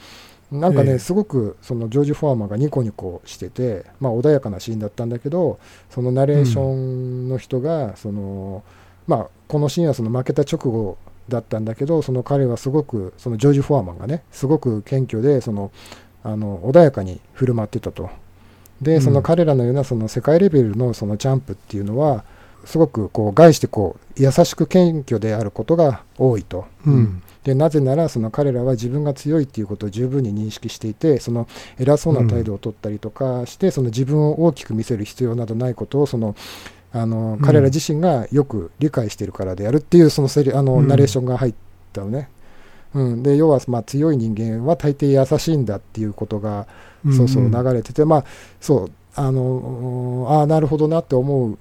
[0.51, 8.63] なんかね、ええすごくそのジョージ・フォアマンがニコニコしてて、まあ、穏やかなシーンだったんだけどそのナレーションの人が、その
[9.07, 10.97] まあ、このシーンはその負けた直後
[11.27, 15.71] だったんだけどその彼はすごくそのジョージ・フォアマンがねすごく謙虚でその
[16.23, 18.09] あの穏やかに振る舞ってたと。
[18.81, 19.01] でうん。
[19.01, 22.23] その彼らのようなその世界レベルのそのジャンプっていうのは
[22.65, 26.65] すごくこう概してこう優しく謙虚であることが多いと。
[26.85, 27.21] うん。
[27.43, 31.47] でなぜならその彼らは自分が強いっていうことを十分に認識していてその
[31.79, 36.35] 偉そうな態度を取ったりとかして、その自分を大きく見せる必要などないことをその
[36.91, 37.45] あのうん。
[37.45, 40.87] 彼ら自身がよく理解しているからであるっていうそのセリあのうん。
[40.87, 41.53] ナレーションが入っ
[41.93, 42.29] たのね。
[42.97, 46.65] うん、で要はまあ強い人間は大抵優しいんだっていうことが
[47.15, 48.25] そうそう流れてて、まあ
[48.59, 51.55] そうあのああなるほどなって思っ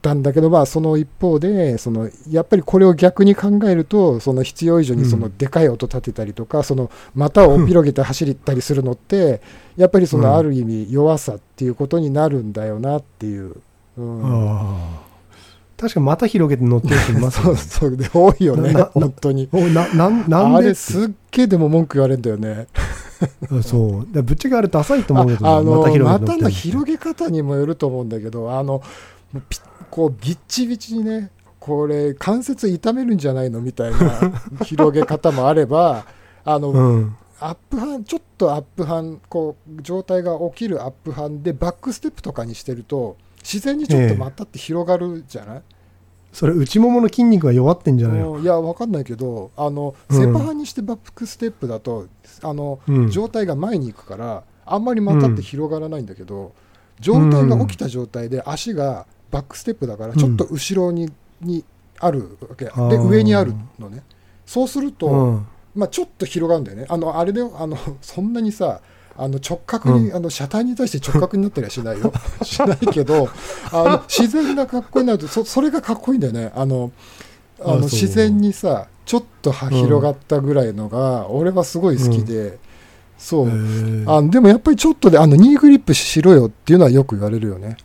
[0.00, 9.42] たんだけど、まあ、その一方でそのやっぱりこれを逆に考えるとその必要以上にそのでかい音立てたりとか、その股を広げて走ったりするのって
[9.76, 13.56] やっぱりそのある意味弱さっていうことになるんだよなっていう。
[13.98, 14.24] うん。
[14.24, 15.03] ああ
[15.76, 19.48] 確かにまた広げて乗ってる人います そうそうで多いよね本当に。
[19.52, 22.66] おななんなんあれですっげえでも文句言われるんだよね。
[23.50, 24.22] あ そう。
[24.22, 26.26] ぶっちゃけあれダサいと思うけどああのまた広げて乗って。
[26.26, 28.82] 股のる広げ方にもよると思うんだけどあの
[29.90, 34.32] こうビッチビチにねこれ関節痛めるんじゃないのみたいな
[34.64, 36.04] 広げ方もあれば
[36.44, 37.16] あの、うん。
[37.40, 45.62] アップハンちょっとアップハンこう状態が起きるアップハンでバックステップとかにしてると自然にちょっと股って広がるじゃない、
[46.32, 48.32] それ内ももの筋肉が弱ってんじゃないの？
[48.32, 50.18] うんいやわかんないけどあのうん。
[50.18, 52.08] セパハンにしてバックステップだと、
[52.42, 53.10] あのうん。
[53.10, 56.52] 状態が前に行くからあんまり股って広がらないんだけど、
[57.00, 61.64] 状態が起きた状態で足がバックステップだからちょっと後ろに,、に
[62.00, 62.64] あるわけ。
[62.64, 64.02] で上にあるのね。
[64.46, 65.46] そうすると、うん。
[65.74, 66.86] まあ、ちょっと広がるんだよね。
[66.88, 68.80] あのあれであのそんなにさ
[69.16, 70.16] あの直角に、うん。
[70.16, 72.12] あの車体に対して直角になったりはしないよ。
[72.42, 73.28] しないけど
[73.72, 76.52] あの自然な格好になるとそそれがかっこいいんだよね。
[76.54, 76.90] あの
[77.60, 82.58] あの自然にさちょっとは広がったぐらいのが、俺はすごい好きで、
[83.18, 84.10] そう、へー。
[84.10, 87.76] あでもやっぱりちょっとであのニーグリップしろよっていうのはよく言われるよね、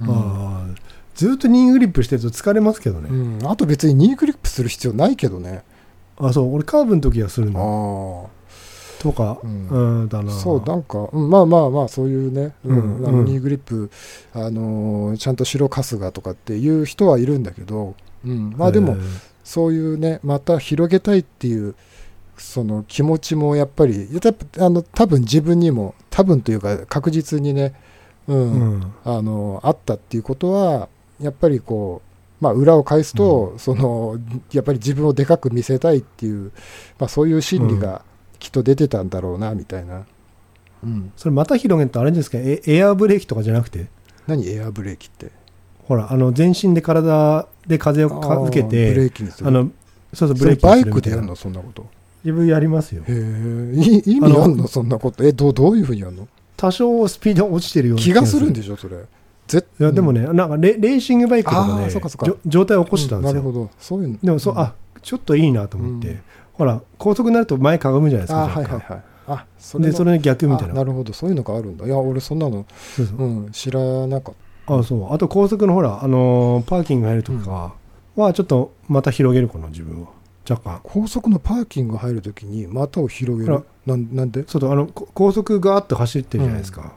[0.00, 0.08] うん。
[0.10, 0.76] あー
[1.14, 3.38] ずっとニーグリップしてると疲れますけどね、うん。
[3.46, 5.62] あと別にニーグリップする必要ないけどね。
[6.18, 6.54] あそう。
[6.54, 8.30] 俺カーブの時はするの。
[8.30, 8.41] あ
[9.02, 10.30] とか、ううんん、だな。
[10.30, 13.18] そうなんか、うんまあまあまあそういうね、うんあのうん。
[13.20, 13.90] うんニーグリップ、
[14.32, 18.96] あのーちゃんと白春日とかっていう人はいるんだけど、うん、まあでも
[19.44, 21.74] そういうねまた広げたいっていう
[22.36, 27.74] その気持ちもやっぱりやっぱあの多分自分にも多分というか確実にね、
[28.28, 28.92] うんうん。
[29.04, 30.88] あのあったっていうことは
[31.20, 32.02] やっぱりこ
[32.40, 34.18] う、まあ、裏を返すと、その
[34.52, 36.50] やっぱり自分をでかく見せたいっていう、
[36.98, 38.02] まあ、そういう心理が
[38.42, 40.04] きっと出てたんだろうなみたいな、
[40.82, 42.38] うん、それまた広げるとあれですか？
[42.38, 43.86] エエアーブレーキとかじゃなくて？
[44.26, 44.48] 何？
[44.48, 45.30] エアブレーキって。
[45.84, 49.48] ほらあの全身で体で風をか受けブレてーキにする。
[49.48, 49.70] あの
[50.12, 51.20] そうそうブレーキバイクでやするみたいな。
[51.20, 51.36] るの？
[51.36, 51.86] そんなこと。
[52.24, 53.04] 自分やりますよ。
[53.06, 54.66] へえい意味あんの？
[54.66, 55.24] そんなこと。
[55.24, 56.26] えどうどういうふうにやるの？
[56.56, 58.50] 多少スピード落ちてるような気がする。
[58.50, 58.96] んででしょそれ。
[59.46, 62.26] ぜいやでもね、なんかレレーシングバイクとかあーでそっかそっか。
[62.26, 63.70] じょ状態を起こしてたんですよ、うなるほど。
[63.78, 64.18] そういうの。
[64.22, 64.58] でもそう、ん。
[64.58, 66.20] あちょっといいなと思って、うん
[66.54, 69.02] ほら高速になると前かがむじゃないですかあはいはいはい。
[69.28, 70.74] あそれのでそれの逆みたいな。
[70.74, 71.12] あなるほど。
[71.12, 71.86] そういうのがあるんだ。
[71.86, 73.16] いや俺そんなの、そうそう。
[73.18, 74.34] うん、知らなかっ
[74.66, 75.14] あそう。
[75.14, 77.74] あと高速のほら、あのーパーキング入るとか
[78.16, 80.08] はちょっとまた広げるかな自分は
[80.48, 80.76] 若干。
[80.76, 84.44] た高速のパーキング入るときに股を広げほるなんなんで？
[84.46, 86.92] そうとあのこ高速ガーッと走ってるじゃないですか、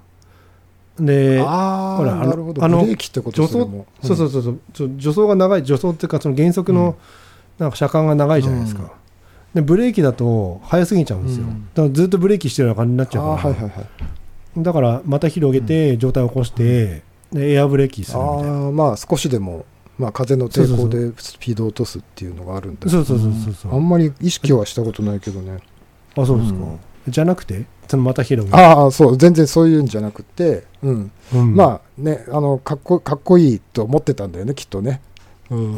[1.00, 2.64] であほらあのあなるほど。
[2.64, 4.60] あのブレーキってことそれもそうそうそうそう。
[4.74, 6.98] ちょ助走が長い助走っていうかその減速の
[7.60, 8.90] なんか車間が長いじゃないですか、うん
[9.56, 11.70] でブレーキだと速すぎちゃうんですよ、うん。
[11.74, 19.66] だからずっとブレーキしてるような感じになっちあゃうから、あはいはいはいだからまた広げて状態を起こして、でエアブレーキするみたああまあ少しでも、
[19.98, 22.90] まあ、風の抵抗でスピードを落とすっていうのがあるんだ。
[22.90, 23.76] そうそうそうそうそう。
[23.76, 25.60] あんまり意識はしたことないけどね。
[26.16, 26.80] あそうですか、うん。
[27.08, 29.18] じゃなくてそのまた広げああそう。
[29.18, 31.12] 全然そういうんじゃなくて、うん。
[31.34, 31.56] うん。
[31.56, 35.02] まあねあのかっこかっこいいと思ってたんだよねきっとね、
[35.52, 35.76] うん。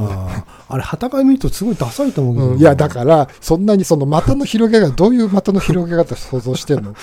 [0.69, 2.47] あれ旗から見るとすごいダサいと思うけど。
[2.47, 2.59] な、うん。
[2.59, 6.95] いやだからそんなにその股の広げがどういう股の広げ方想像してんの？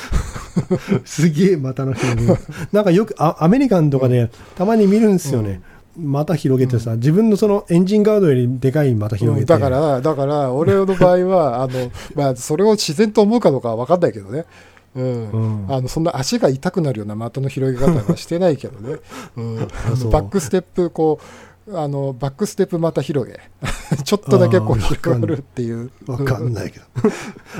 [1.04, 2.38] すげえ股の広げ。
[2.72, 5.60] なんかよくあアメリカンとかでたまに見るんですよね、
[5.96, 14.44] 股広げてさ、自分のそのエンジンガードよりでかい股広げて、だからだから俺の場合は あの、まあ、それを自然と思うかどうかは分かんないけどね。
[14.96, 15.30] うん。
[15.30, 15.66] うん。
[15.68, 18.98] あのそんな足が痛くなるような的の広げ方はしてないけどね、
[19.36, 21.24] うん、バックステップこう
[21.72, 23.40] あのバックステップ股広げ。
[24.04, 25.90] ちょっとだけこう広がるっていう。
[26.06, 26.84] わかんないけど。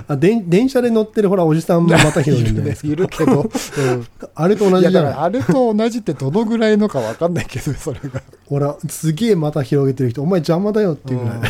[0.08, 4.06] あでん電車で乗ってるほらおじさんも股広げるんじゃないるけど、うん。
[4.34, 4.82] あれと同い？
[4.82, 8.22] やだからじじゃないあれと同じってどのぐらいのか分かんないけどそれが。
[8.46, 11.42] ほらすげえ股広げてる人お前邪魔だよっていうぐらい、うん。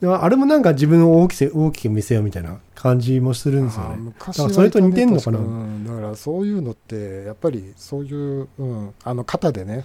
[0.00, 3.96] でもあれもなんか自分を大きせ大きく見せようみたいな感じもするんですよね。
[3.98, 5.38] 昔だからそれと似てんのかな？
[5.38, 5.86] 確うん。
[5.86, 9.84] だからそういうのってやっぱりそういう、うん、あの肩でね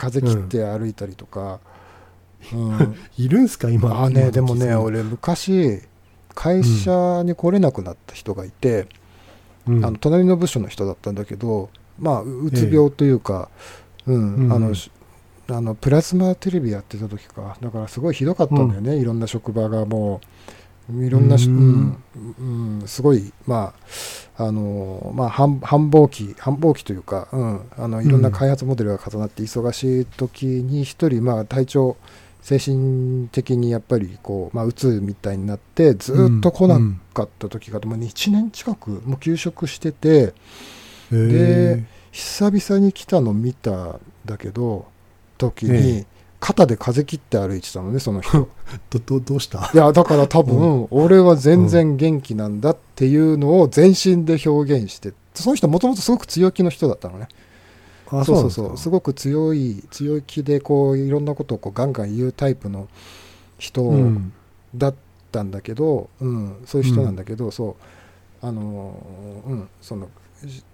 [0.00, 1.60] 風切って歩いたりとか、
[2.54, 2.96] うん。
[3.18, 3.90] いるんすか今？
[3.90, 5.82] あーねでもね今俺昔
[6.34, 8.88] 会社に来れなくなった人がいて、
[9.68, 9.84] うん。
[9.84, 13.50] あの隣の部署の人だったんだけどまあううつ病というか、
[14.06, 14.52] うんうん。
[14.52, 14.90] あのし
[15.48, 17.58] あのプラズマテレビやってた時か。
[17.60, 20.26] だからすごいひどかったんだよね、いろんな職場がもう
[20.94, 22.02] いろんなし、ううんん
[22.80, 23.74] うんすごいま
[24.36, 31.96] ああのまあ繁繁忙期繁忙期というか、うん、あのいろんな開発モデルが重なって忙しい時に一人まあ体調
[32.42, 36.78] 精神的にやっぱりこう、まあ、うつみたいになってずっと来な
[37.12, 40.32] かった時が、もう1年近くもう休職してて
[41.10, 44.86] で久々に来たの見たんだけど
[45.38, 46.06] 時えに
[46.40, 48.48] 肩で風切って歩いてたのねその人。
[48.90, 49.70] どどどうした？
[49.72, 57.28] いやだから多分俺は全然元気なんだっていうのを全身で表現してその人もともとすごく強気の人だったのね。
[58.10, 58.76] あそうそうそう。
[58.78, 62.88] すごく強い強気でこういろんなことをこうガンガン言うタイプの
[63.58, 64.32] 人うん。
[64.74, 64.94] だっ
[65.32, 67.76] たんだけど、うんそういう人なんだけど、そ
[68.42, 68.46] う。
[68.46, 68.94] あの
[69.46, 70.08] うんその
[70.46, 70.64] し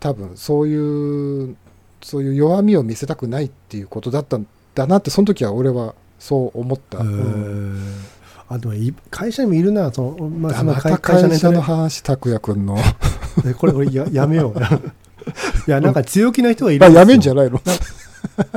[0.00, 1.56] 多分そういう
[2.02, 4.46] そういう弱みを見せたくないっていうことだったん
[4.78, 7.74] だなってその時は俺はそう思った、へうん。
[7.76, 8.18] ー
[8.50, 9.92] あでもい会社にもいるな。
[9.92, 12.78] その、まあ、会会社のネ話拓也君の。
[13.58, 14.58] これこれややめよう。
[15.68, 16.94] いやなんか強気な人がいるあん。
[16.94, 17.60] やめんじゃないの？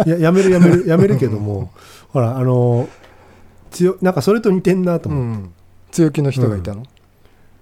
[0.05, 1.71] いややめるやめるやめるけども。
[2.09, 2.87] ほらあの
[3.71, 5.51] 強なんかそれと似てんなとう思って、ん。
[5.91, 6.83] 強気の人がいたの、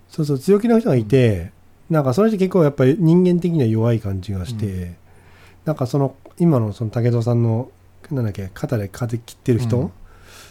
[0.08, 1.52] そうそう強気な人がいて
[1.90, 4.96] なんかその人結構やっぱり人間的には弱い感じがして、う
[5.66, 7.72] なんかその今のその武藤さんの
[8.12, 9.92] なんだっけ肩で風切ってる人、うん。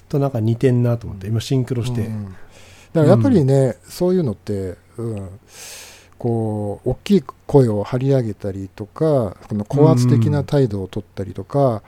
[0.08, 2.34] となんか似てんなと思って今シンクロして、うん
[2.92, 5.28] だからやっぱりね、そういうのって、うん、
[6.18, 11.82] こう大きい声を張り上げたりとかこの高圧的な態度を取ったりとか、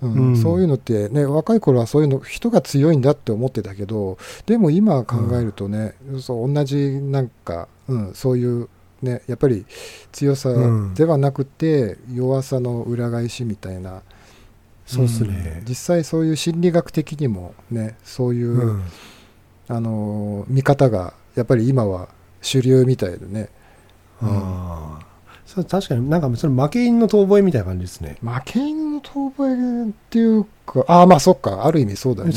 [0.00, 0.12] うん。
[0.12, 0.36] うん。
[0.36, 4.16] そういうのってね若い頃はそういうの人が強いんだって思ってたけど
[4.46, 8.68] でも今考えるとね、そう同じなんか、うん、そういう
[9.02, 9.66] ねやっぱり
[10.12, 10.94] 強さうん。
[10.94, 14.02] ではなくて、弱さの裏返しみたいな
[14.88, 15.60] そうっすね。
[15.62, 15.68] ん。
[15.68, 18.82] 実際そういう心理学的にもねそういう、うん。
[19.68, 22.08] あの見方がやっぱり今は
[22.40, 23.50] 主流みたいでね、
[24.22, 24.28] うん。
[24.30, 25.06] ああ
[25.44, 28.16] それ確かになんかそれ負け犬の遠吠えみたいな感じですね。
[28.22, 32.34] 負け犬の遠吠えっていうかああまあそっかある意味そうだよね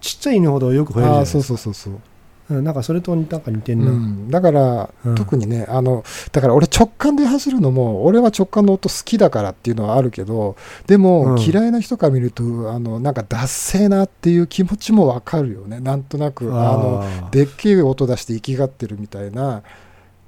[0.00, 2.02] ちっちゃい犬ほどよく吠えるじゃああないですかそうそうそうそう、うん
[2.50, 5.14] なんかそれとなんか似てんな、うん、だから、うん。
[5.14, 11.40] 特にねあのだから俺直感で走るのも俺は直感の音好きだからっていうのはあるけどでも、うん。
[11.40, 15.80] 嫌いな人から見るとあのなんかダッセーなっていう気持ちもわかるよね。
[15.80, 19.62] なんとなくあのでっけえ音出して生きがってるみたいな、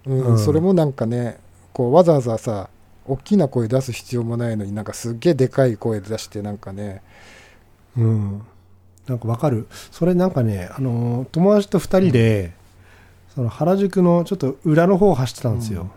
[0.07, 0.39] うんうん。
[0.39, 1.39] それもなんかね
[1.73, 2.69] こうわざわざさ
[3.07, 7.03] 大きな声出す必要もないのになんかすっげえでかい声出してなんかね
[7.97, 8.43] うん、
[9.07, 9.67] なんかわかる？
[9.91, 12.53] それなんかね、あのー友達と2人で、
[13.35, 15.91] その原宿のちょっと裏の方を走ってたんですよ、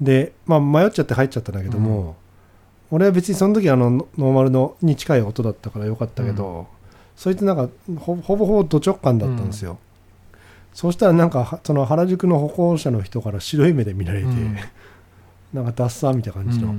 [0.00, 2.16] で、まあ、迷っちゃって入っちゃったんだけども、
[2.90, 6.66] 俺は別にその時あのノノーマルのに近い音だったからよかったけど、
[7.16, 9.78] そいつなんかほほぼほぼド直感だったんですよ、
[10.72, 14.56] そうしたらなんかはその原宿の歩行者の人から白い目で見られて、うん。
[15.52, 16.74] なんかダッサーみたいな感じの、っ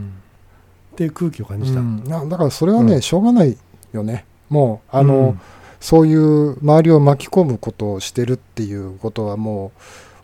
[0.95, 1.82] ていう空気を感じた、
[2.26, 3.02] だからそれはね、うん。
[3.02, 3.58] しょうがない
[3.91, 5.42] よねもうあの、うん。
[5.80, 9.72] そういう周りを巻き込むことをしてるっていうことはも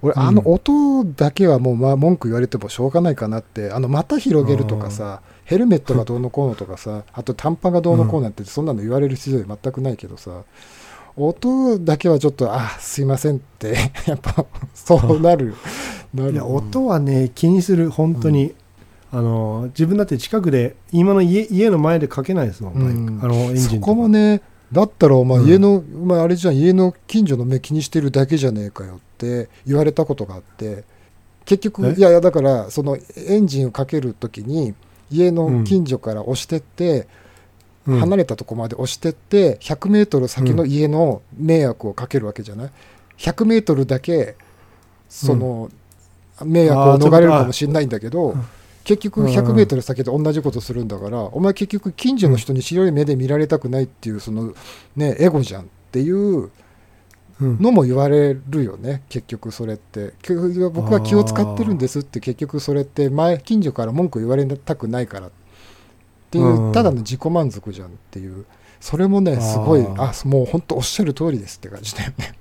[0.04, 0.22] う俺うん。
[0.22, 10.44] あの音だけはもうまあ文句言われてもしょうがないかなってあの股広げるとかさヘルメットがどうのこうのとかさあと短パンがどうのこうなんてそんなの言われる必要全くないけどさ
[11.16, 15.56] 音だけはちょっとあすいませんって やっぱそうなる
[16.14, 16.34] なる。
[16.34, 18.54] いや音はね気にする本当に、
[19.12, 23.00] あの自分だって近くで今の家家の前でかけないですもん、バイク。
[23.00, 24.42] うんあのエンジンそこもね
[24.72, 25.50] だったらお前うん。
[25.50, 30.84] 家の、お前あれじゃん家の近所の目気にしてるだけじゃねえかよって言われたことがあって
[31.46, 31.94] 結局え？
[31.94, 34.74] いやいやだからそのエンジンをかけるときに
[35.10, 37.08] 家の近所から押してって、
[37.88, 38.00] うん。
[38.00, 42.72] 離れたとこまで押してって100メートル先の家の迷惑をかけるわけじゃない
[43.20, 44.36] ？100メートルだけ
[45.08, 45.72] その、
[46.44, 48.46] 迷惑を逃れるかもしれないんだけど、うん
[48.88, 49.28] 結局うん。
[49.28, 54.54] 100メートル先で同じことするんだから、お前結局近所の人に白い目で見られたくないっていうその
[54.96, 56.50] ねエゴじゃんっていう
[57.42, 57.60] うん。
[57.60, 60.14] のも言われるよね結局それって。
[60.72, 65.32] 僕は気を使ってるんですって結局それって前近所から文句言われたくないからっ
[66.32, 66.72] ていううん。
[66.72, 68.46] ただの自己満足じゃんっていう。
[68.80, 72.36] それもねすごいああもう本当おっしゃる通りですって感じだよね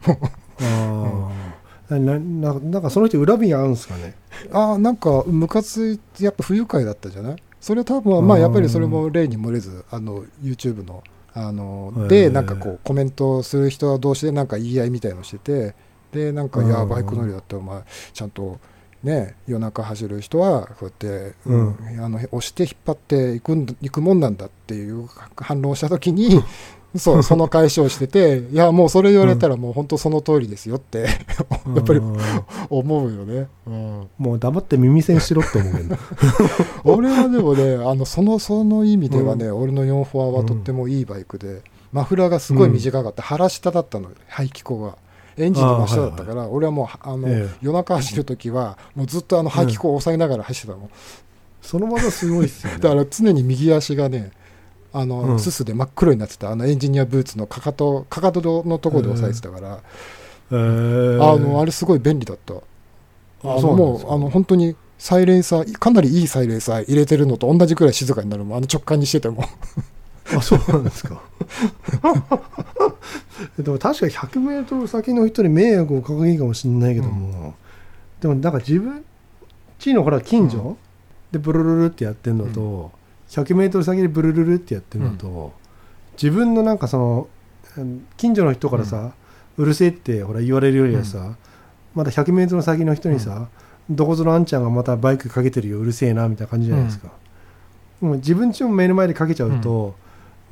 [1.91, 4.15] なななんかその人恨みがあるんですかね？
[4.53, 7.37] あーなんかムカついやっぱ不愉快だったじゃない？
[7.61, 11.03] それ多分まあうんやっぱりそれも例に漏れずあの YouTube の
[11.35, 15.75] あのでなんかこうコメントする人同士でなんか言い合いみたいのしてて
[16.13, 16.89] でなんか「いやうん。
[16.89, 18.59] バイク乗りだってお前ちゃんと
[19.03, 26.43] ね夜中走る人はこうやって、うんあの押して引っ張っていくいくもんなんだ」っていう反論をした時に
[26.99, 31.09] そうその解消してて「いやもうそれ言われたらもう本当その通りですよ」ってや
[31.81, 32.17] っぱりうん
[32.69, 33.49] 思うよね。
[33.67, 34.09] うん。
[34.19, 35.97] もう黙って耳栓しろって思うけど。
[36.85, 44.97] 俺はでもねあのそのその意味ではね、俺の4フォアはとってもいいバイクで、マフラーがすごい短かった、腹下だったの排気口が。
[45.39, 47.57] エンジンの真下だったから、俺はもうあの、ええ。
[47.61, 50.89] 夜中走る時はもうずっとあの排気口を押さえながら走ってたの、
[51.61, 52.79] その技すごいっすよね。
[52.81, 54.31] だから常に右足がね
[54.99, 55.39] あの、うん。
[55.39, 59.81] すすで真っ黒になってたあのエンジニアブーツのかかとかかとのところで押さえてたから、
[60.51, 61.23] えー。
[61.23, 62.55] あのあれすごい便利だった。
[62.55, 62.59] あ
[63.61, 68.59] のもうあの本当にサイレンサーかなりいいサイレンサー入れてるのと同じくらい静かになるもん。
[68.59, 69.45] あの直感にしてても。
[70.35, 71.23] あそうなんですか？
[73.59, 77.55] でも確かに 100m 先の人に迷惑をかけるかもしれないけども、
[78.21, 79.05] でもなんか自分
[79.79, 80.77] ちのほら近所、
[81.31, 82.91] うでブルルルってやってるのと、
[83.37, 85.53] 100m 先でブルルルってやってるのと、
[86.21, 87.29] 自分のなんかその
[87.77, 89.13] うん近所の人からさ、
[89.59, 91.37] うるせえってほら言われるよりはさ、
[91.95, 93.49] まだ 100m 先の人にさ、
[93.91, 97.13] どこぞのあんちゃんがまたバイクかけてるようるせえなみたいな感じじゃないですか、
[98.01, 99.95] もう自分ちの目の前でかけちゃうと、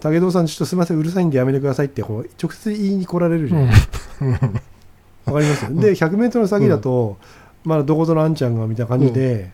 [0.03, 4.27] 武藤さんちょっとすみませんうるさいんでやめてくださいってこう直接言いに来られるじゃないですか、
[5.33, 5.75] わかります？
[5.75, 7.17] で 100m の先だと、
[7.65, 9.51] まだどこぞのあんちゃんがみたいな感じで、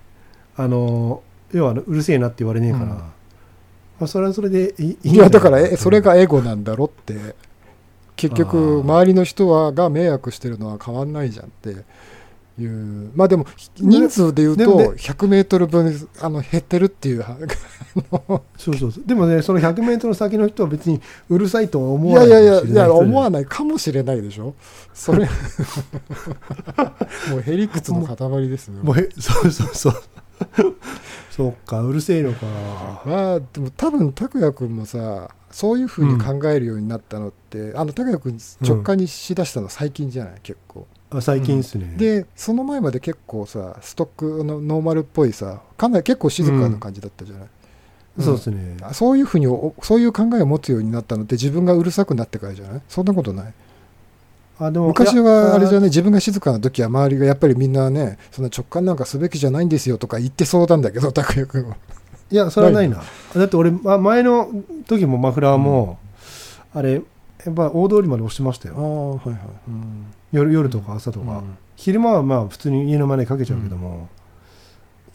[0.56, 2.98] あの要はうるせえなって言われねえから、うん
[4.00, 7.36] まあ、それはそれでいいいやだからえそれがエゴなんだろって。
[8.20, 11.70] 結局周りの人はが迷惑してるのは変わんないじゃんって
[12.62, 13.10] いう。
[13.14, 13.46] まあでも
[13.78, 17.24] 人数で言うとでもね 100m 分あの減ってるっていう
[18.58, 19.04] そうそうそう。
[19.06, 24.54] でもねその 100m の先の人は別にうるさいとは思いわないやいやいやいや思わないかもしれないでしょ。
[24.92, 25.30] それ も
[27.38, 29.94] うへりくつの塊ですねもうへそうそうそう
[31.40, 32.46] そうかうるせえのか。
[33.06, 40.34] まあでも多分拓哉君もさそういうふうに考えるようになったのって、あの拓哉君直感にしだしたの最近じゃない？
[40.42, 40.86] 結構。
[41.12, 47.48] あ最近ですね、でその前まで結構さストックのノーマルっぽいさかなり結構静かな感じだったじゃない、
[48.18, 48.24] うん。
[48.24, 48.76] そうですね。
[48.82, 52.82] あそういうふうにおそういう考えを持つようになったのって自分がうるさくなってからじゃない？
[52.88, 53.54] そんなことない？
[54.60, 61.76] あでも昔はあれじゃねね自分が静かな時は周りがやっぱりみんなねそんな直感なんかすべきじゃないんですよとか言ってそうなんだけど 拓哉君は。
[62.30, 63.02] いやそれはないな。
[63.34, 64.50] だって俺、ま、前の
[64.86, 65.98] 時もマフラーも、
[66.72, 67.00] あれや
[67.50, 68.76] っぱ大通りまで押してましたあよ。
[68.78, 69.38] あはいはい、
[70.30, 71.42] 夜夜とか朝とか、
[71.74, 74.08] 昼間はまあ普通に家の前にかけちゃうけども、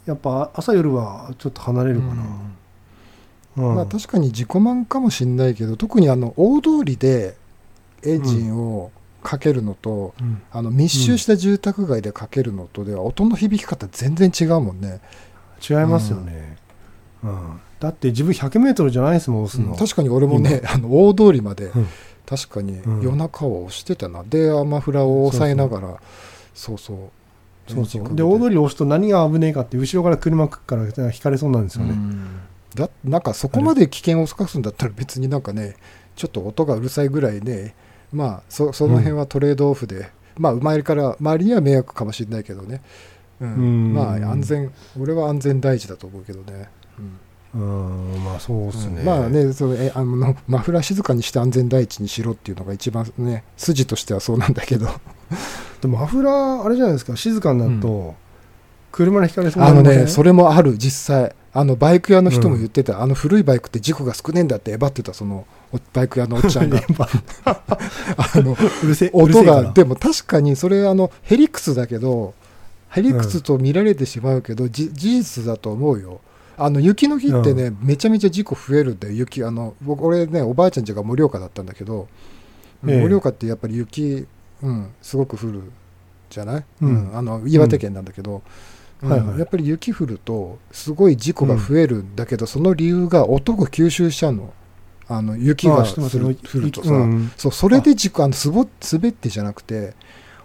[0.05, 2.23] やっぱ朝夜はちょっと離れるかな、
[3.57, 3.75] うん。
[3.75, 7.37] まあ、確かに自己満かもしれないけど特にあの大通りで
[8.03, 8.91] エンジンを
[9.25, 10.41] かけるのと、うん。
[10.51, 15.01] あの密集した住宅街でかけるのとでは音の響き方全然違うもんね、
[15.67, 16.57] 違いますよね、
[17.23, 17.59] うん。
[17.79, 21.87] だって自分 100m じゃないですもん押すの、確かに俺もねあの大通りまでうん。
[22.25, 23.01] 確かにうん。
[23.01, 25.99] 夜中は押してたな、でマフラーを押さえながら
[26.53, 26.97] そうそう。
[27.67, 28.15] そうそう。
[28.15, 31.95] で大通り押すと何が危ねえかって後ろから車から引かれそうなんですよね、
[32.75, 35.75] だなんかそこまで危険を冒すんだったら別になんかね
[36.15, 37.73] ちょっと音がうるさいぐらいね
[38.15, 42.81] まあそその辺はトレードオフで、まあ周りから周りには迷惑かもしれないけどね、
[43.41, 43.53] うん。
[43.53, 43.61] う
[43.91, 43.93] ん。
[43.93, 46.69] まあ安全俺は安全第一だと思うけどね、
[47.53, 48.15] うん。
[48.15, 48.23] うん。
[48.23, 54.87] まあそうっすね、まあねそのえあのマフラー静かにして安全第一にしろっていうのが一番ね筋としてはそうなんだけど。
[55.81, 57.15] でもマフラーあれじゃないですか。
[57.17, 58.15] 静かになると、
[58.91, 60.05] 車にひかれそうにあのなりません？
[60.05, 66.81] ねそれもある実際あのバイク屋の人も言ってた、あの古いバイクって事故が少ねえんだってえばってたそのおバイク屋のおっちゃんが。
[67.45, 67.61] あ
[68.35, 68.57] の
[69.13, 72.33] 音がでも確かにそれあのヘリクスだけど
[72.89, 76.19] ヘリクスと見られてしまうけど、じ事実だと思うよ。
[76.57, 82.09] あの雪の日ってね、めちゃめちゃ事故増えるんだよ雪あの僕俺ねおばあちゃん家が盛岡だったんだけど
[82.85, 83.01] ええ。
[83.01, 84.27] 盛岡ってやっぱり雪、
[84.61, 85.61] うん、すごく降る
[86.29, 87.11] じゃない、うん。
[87.13, 88.41] あの岩手県なんだけど、うん
[89.09, 89.39] はいはい。
[89.39, 94.53] やっぱり雪降るとすごい事故が増えるんだけど、その理由が音が吸収しちゃうの。
[95.07, 97.31] あの雪が降るとさ、うん。
[97.37, 99.93] そうそれで事故あのすぼ滑ってじゃなくて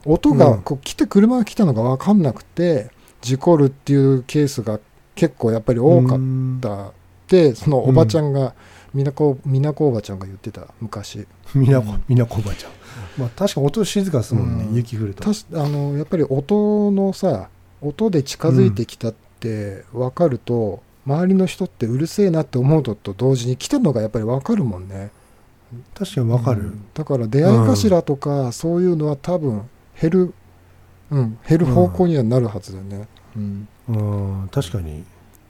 [0.04, 0.62] 音がうん。
[0.62, 2.90] こう来て車が来たのが分かんなくて
[3.22, 4.78] 事故るっていうケースが
[5.14, 6.18] 結構やっぱり多かっ
[6.60, 6.88] た。
[6.88, 6.92] っ
[7.30, 8.54] てそのおばちゃんが、
[8.92, 11.28] みなこみなこおばちゃんが言ってた昔。
[11.54, 12.72] みなこみなこおばちゃん。
[13.16, 14.74] まあ確か音静かですもんね、うん。
[14.74, 15.22] 雪降ると。
[15.30, 17.48] あのやっぱり音のさ
[17.82, 25.10] 音で近づいてきたって分かると、周りの人ってうるせえなって思うのと同時に来たのがやっぱり分かるもんね。
[25.94, 26.84] 確かにわかる、うん。
[26.94, 29.68] だから出会い頭とかそういうのは多分
[30.00, 30.34] 減る、
[31.10, 33.68] うん、減る方向にはなるはずだよね、うん。
[33.88, 35.04] うん、確かに。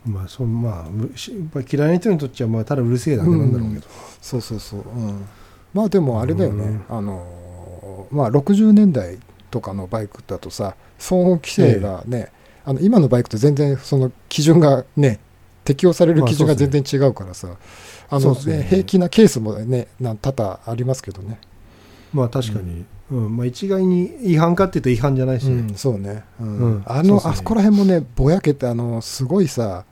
[0.07, 3.87] まあそまあむしやっぱり嫌いな人にとっちゃまあただうるせえだけなんだろうけど、
[4.21, 5.27] そうそうそう、うん、
[5.75, 6.97] まあでもあれだよね、うん。
[6.97, 9.19] あのまあ60年代
[9.51, 12.31] とかのバイクだとさ騒音規制がね、
[12.65, 15.21] あの今のバイクと全然その基準がね
[15.65, 17.57] 適用される基準が全然違うからさ、
[18.09, 18.59] あのそうっすね。
[18.59, 19.89] ね平気なケースもね
[20.21, 21.39] 多々ありますけどね、
[22.13, 23.37] まあ確かに、うん。
[23.37, 26.59] まあ、一概に違反かっていうと違反じゃないし、うん、そうね、うん。
[26.59, 26.83] うん。
[26.87, 29.85] あのそうそうあそこら辺もねぼやけてあのすごいさ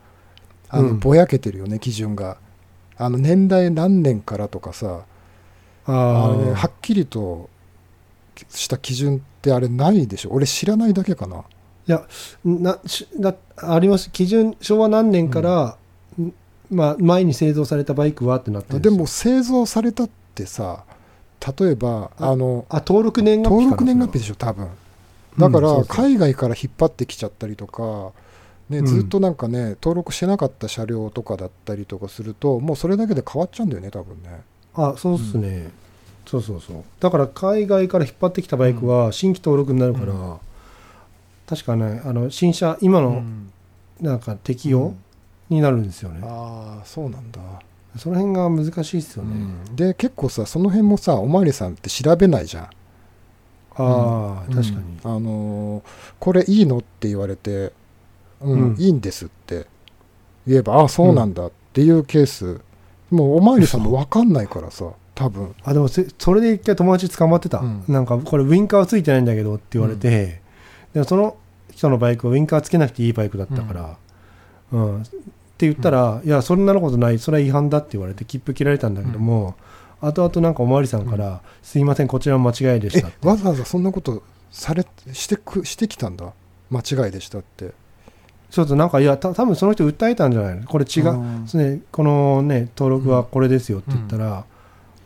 [0.68, 0.98] あの、うん。
[0.98, 2.38] ぼやけてるよね基準が。
[3.00, 5.02] あの年代何年からとかさ
[5.86, 5.90] あ
[6.36, 7.48] ね、はあっきりと
[8.50, 10.30] した基準ってあれないでしょ？
[10.32, 11.44] 俺知らないだけかな。
[12.44, 14.10] なしだあります。
[14.10, 15.76] 基準昭和何年から、
[16.20, 16.32] ん。
[16.70, 20.84] まあ、前に製造されたバイクはってなってるんでも製造されたってさ
[21.58, 24.34] 例えばああのあ登録年月日登録年月日でしょ？
[24.34, 24.68] 多分。
[25.38, 28.12] だからうん海外から引っ張ってきちゃったりとか、
[28.68, 28.86] ね、うん。
[28.86, 34.42] ずっとなんかね登録してなかった車両とかだったりとかするともうそれだけで変わっちゃうんだよね多分ね。
[34.74, 35.70] あそうっすね、
[36.28, 36.84] そうそうそう。
[37.00, 40.38] だから海外から引っ張ってきたバイクは新規登録になるから、う
[41.46, 43.52] 確かねあの新車今のうん。
[44.00, 44.94] なんか適用
[45.48, 47.40] になるんですよね、ああそうなんだ、
[47.96, 49.34] その辺が難しいっすよね、
[49.68, 49.76] うん。
[49.76, 52.64] で結構さその辺もさおまわりさんって調べないじゃん。
[52.64, 52.68] あ
[53.76, 54.54] あ、うん。
[54.54, 55.82] 確かに、あのー
[56.20, 57.72] これいいのって言われて、
[58.40, 58.76] うんうん。
[58.78, 59.66] いいんですって。
[60.46, 62.60] 言えばああそうなんだっていうケース、
[63.10, 65.52] もうおまわりさんも分かんないからさ多分。
[65.64, 67.82] あでもせそれで一回友達捕まってた、うん。
[67.88, 70.40] なんかこれウインカーはついてないんだけどって言われて、
[70.94, 71.36] でもその
[71.72, 73.96] 人のバイクはウインカーつけなくていいバイクだったから、
[74.70, 75.02] うん。
[75.02, 75.04] っ
[75.58, 77.18] て言ったら、いやそんなことない。
[77.18, 79.56] それは違反だって言われて切符切られたんだけども、
[80.00, 83.26] 後々なんかおまわりさんから、すいませんこちらも間違いでしえたって。
[83.26, 86.32] わざわざそんなことされしてくしてきたんだ？
[86.70, 87.72] 間違いでしたって。
[88.50, 90.66] ちょっとなんかいやた多分その人訴えたんじゃないの？
[90.66, 91.44] これ違う、うん。
[91.54, 94.44] ね、このね登録はこれですよって言ったら、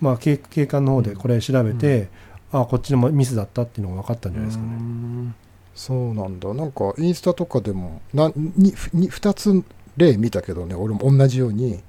[0.02, 2.08] まあ警警官の方でこれ調べて、
[2.50, 5.34] あこっちのミスだったっていうのが分かったんじゃないですかね、うん。
[5.76, 6.52] そうなんだ。
[6.52, 9.62] なんかインスタとかでもなにに2つ
[9.96, 11.80] 例見たけどね俺も同じように、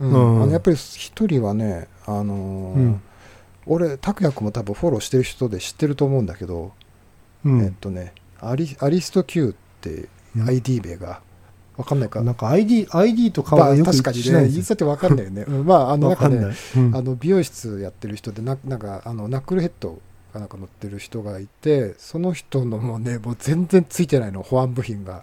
[0.00, 0.10] うん。
[0.10, 0.42] うん。
[0.42, 3.02] あのやっぱり1人はねあのーうん。
[3.66, 6.72] 俺拓也君も多分フォローしてる人で知ってると思うんだけど、
[7.44, 7.64] うん。
[7.64, 10.48] えっとねアリアリスト Q ってうん。
[10.48, 11.20] ID 名が
[11.76, 14.22] 分かんないか、なんか ID, ID と顔まあがよく確かにね。
[14.22, 14.64] インスんですよ。
[14.64, 16.54] タって分かんないよね、うんまああの なんかね
[16.92, 19.98] あの美容室やってる人でななんかあのナックルヘッド
[20.32, 24.42] がなんか乗ってる人がいてその人のもうねもう全然ついてないの。
[24.42, 25.22] 保安部品が、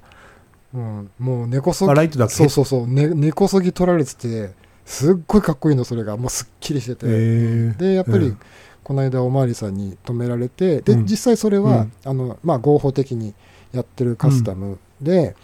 [0.74, 2.34] うん、もう根こそぎあライトだけ？
[2.34, 4.52] そうそうそう、ね、根こそぎ取られてて
[4.86, 6.18] すっごいかっこいいのそれが。
[6.18, 8.38] もうすっきりしてて、でやっぱり、うん。
[8.84, 11.06] この間おまわりさんに止められてで、うん。
[11.06, 11.92] 実際それは、うん。
[12.04, 13.34] あのまあ、合法的に
[13.72, 15.36] やってるカスタムで、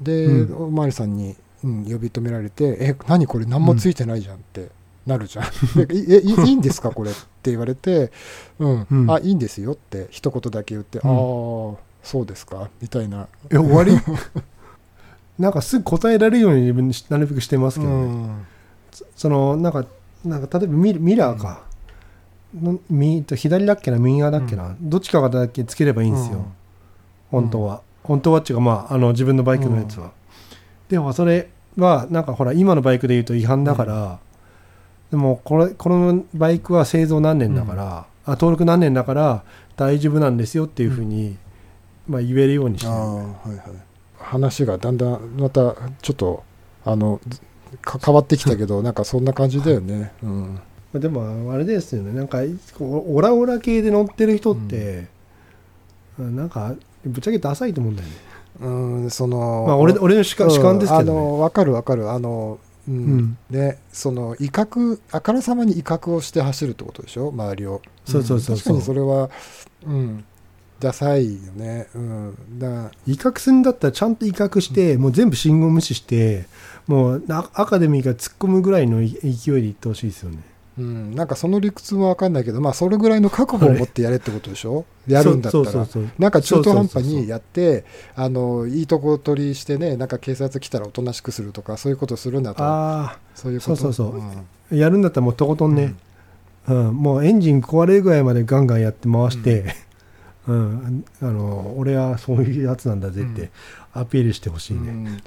[0.00, 0.66] で、うん。
[0.66, 4.70] おまわりさんに、うん、呼び止められて「え何これ何もついてないじゃん」って
[5.06, 5.46] なるじゃん。
[5.86, 8.12] でいえいいいんですかこれって言われて
[8.58, 9.10] 「うん、うん。
[9.10, 11.10] あいいんですよ」って一言だけ言って「うん。
[11.10, 11.12] あ
[11.74, 13.26] あそうですか」みたいな。
[13.50, 13.98] え終わり？
[15.38, 18.46] なんかすぐ答えられるように自分なるべくしてますけどね、うん。
[19.14, 19.84] そのなんか
[20.24, 21.62] なんか例えばミミラーか、
[22.58, 26.46] の右と左だっけな右側だっけな、どっちかがだけつければいいんですよ、
[27.30, 30.12] 本当は、本当はっていうかまああの自分のバイクのやつは、
[30.88, 34.18] でもそれはなんかほら今のバイクで言うと違反だから、
[35.10, 39.44] でもこれこのバイクは製造何年だから、あ登録何年だから
[39.76, 41.36] 大丈夫なんですよっていうふうに、
[42.08, 42.94] まあ、言えるようにしては
[43.46, 43.58] いはい。
[44.18, 46.42] 話がだんだんまたちょっと
[46.84, 47.20] あの
[48.04, 50.60] 変わってきたけど なんかそんな感じだよね、うん、ま
[50.96, 52.12] あでもあれですよね。
[52.12, 52.38] なんか
[52.80, 55.06] オラオラ系で乗ってる人って、
[56.18, 56.74] なんか
[57.08, 58.14] ぶっちゃけダサいと思うんだよね。
[58.60, 58.68] う
[59.06, 61.12] ん、そのまあ俺俺の主観主観ですけどね。
[61.12, 62.10] うんあの分かる分かる。
[62.10, 63.38] あのうん、うん。
[63.50, 67.30] ねその威嚇あからさまに威嚇をして走るってことでしょ？
[67.30, 67.82] 周りを。
[68.04, 68.56] そうそうそうそう。
[68.56, 69.30] 確かにそれは
[69.86, 70.24] うん
[70.78, 71.88] ダサいよね。
[71.94, 76.46] うんだ威嚇するんだったらちゃんと威嚇して、もう全部信号無視して
[76.86, 80.38] もうな赤でもいいから突っ込むぐらいのい勢いでいってほしいですよね
[80.78, 84.84] うん、なんかその理屈も分かんないけどまあそれぐらいの覚悟を持ってやれってことでしょ？
[85.08, 85.86] やるんだったら。
[86.18, 92.62] なんか中途半端にやってあのいいとこ取りしてねなんか警察来たらおとなしくするとかそういうことするんだと。
[92.62, 93.76] あそういうこと。
[93.76, 94.20] そうそうそう。
[94.20, 94.30] ん。
[94.30, 94.34] あ
[94.70, 95.94] やるんだったらもうとことんね、
[96.68, 96.94] うん。
[96.94, 99.74] もうエンジン壊れるぐらいまでガンガンやって回して、
[100.46, 101.04] うん。
[101.22, 103.50] あの俺はそういうやつなんだぜって
[103.94, 105.22] アピールしてほしいね、うん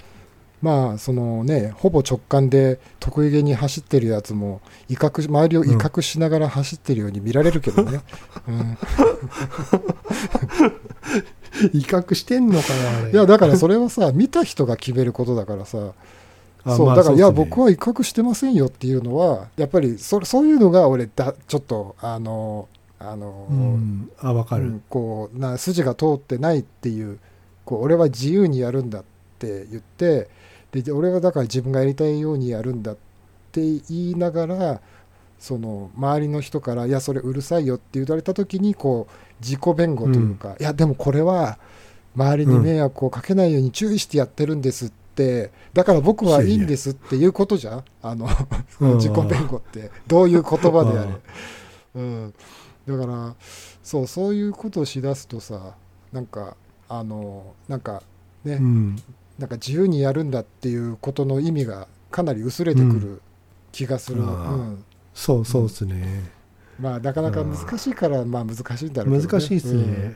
[0.61, 8.01] まあそのねほぼ直感で得意げに走ってるやつも威嚇周りを威嚇しながら走ってるように見られるけどね、
[8.47, 8.77] うん。
[11.73, 12.67] 威嚇してんのか
[13.03, 15.93] ないやだからそれはさ見た人が決めることだからさ。
[16.65, 22.67] あそうだから、いや僕は威嚇してませんよっていうのはやっぱりそそういうのが俺だちょっとあの
[22.99, 24.11] あの、うん。
[24.19, 27.17] あ分かる、うんこうな筋が通ってないっていう
[27.63, 29.03] こう俺は自由にやるんだっ
[29.39, 30.27] て言って
[30.71, 32.97] で俺はだから自分がやりたいようにやるんだっ
[33.51, 34.81] て言いながら
[35.39, 41.57] その周りの人から「いやそれうるさいよ」って言われた時にこう自己弁護というか「いやでもこれは
[42.15, 47.83] 周りに迷惑をかけないように注意してやってるんです」ってだから僕はいいんですっていうことじゃん。
[48.01, 48.27] あの
[48.79, 48.93] うん。
[48.95, 49.91] 自己弁護って。
[50.07, 51.11] どういう言葉であれ。
[51.95, 52.33] うん、
[52.87, 53.35] だから
[53.83, 55.75] そうそういうことをしだすとさ
[56.13, 56.55] なんか
[56.87, 58.03] あのなんか
[58.43, 58.95] ね、うん
[59.39, 63.21] なんか自由にやるんだっていうことの意味がかなり薄れてくる
[63.71, 64.29] 気がする、ううん。
[64.73, 66.31] んそうそうですね、
[66.79, 70.15] まあなかなか難しいからまあ難しいんだろうけど、ね、難しいですね、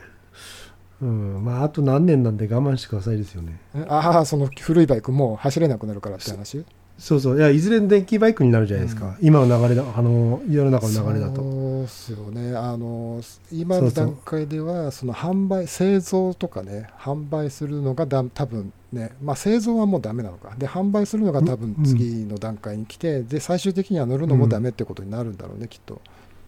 [1.01, 1.43] うん。
[1.43, 3.59] まああと何年なんで我慢してくださいですよね。
[3.75, 6.65] うんああその古いバイクもう走れなくなるからって話？
[6.97, 7.37] そうそう。
[7.37, 11.41] いやいずれ電気バイクになるじゃないですか、今の流れだあの世の中の流れだと。
[11.41, 12.55] そうっすよね。
[12.55, 13.21] あの
[13.51, 20.53] 今の段階ではその販売製造とかね販売するのがだ多分ねまあ製造はもうダメなのか。
[20.57, 26.01] で販売するのが多分うん次の段階に来て、で最終的には乗るのもダメってことになるんだろうね、きっと。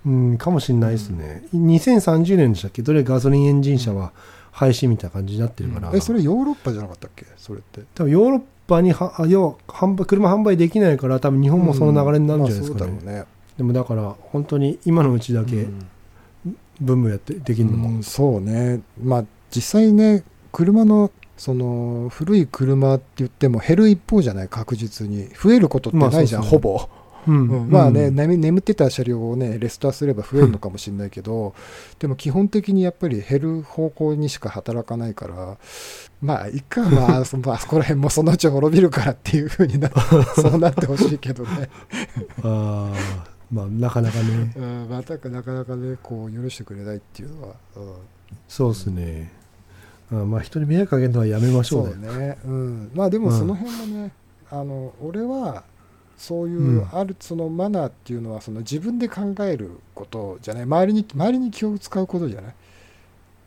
[0.05, 2.83] うんかもしれないですね、2030年でしたっけ？
[2.83, 4.13] どれガソリンエンジン車は
[4.51, 7.25] 廃止みたいな感じになってるから、えそれヨーロッパじゃなかったっけ？
[7.35, 7.81] それって。
[7.95, 13.25] 多分ヨーロッパにはあ要は販売車販売できないから多分日本もその流れになるんじゃないですかね,、うだろうね。
[13.57, 15.85] でもだから本当に今のうちだけうん。
[16.81, 18.81] ブームやってできるのも、うんそうね。
[19.01, 24.47] まあ実際ね車のその古い車って言っても減る一方じゃない？
[24.49, 25.27] 確実に。
[25.29, 26.89] 増えることってないじゃん、まあほぼ、
[27.31, 28.15] まあね、うん。
[28.15, 31.53] 眠眠ってた車両をねレストアすれば増えるのかもしれないけど
[31.99, 35.57] でも基本的にやっぱり減る方向にしか働かないから
[36.21, 39.89] まあいっかまあ そまあそこら辺もそのうち滅びるからっていうふうにな
[40.35, 41.69] そうなってほしいけどね、
[42.43, 44.53] ああまあなかなかね。
[44.55, 47.93] うん、またかなかなかねこう許してくれないっていうのは、うん。
[48.47, 49.31] そうですね、
[50.11, 51.93] あまあ人に迷惑かけるのはやめましょうね。
[52.07, 53.37] そうね、うん、まあでもうん。
[53.37, 54.11] その辺もね、
[54.49, 55.63] あの俺は
[56.17, 56.89] そういううん。
[56.91, 60.63] あるそのマナーっていうのはその自分で考えることじゃない。
[60.63, 62.53] 周りに周りに気を使うことじゃない、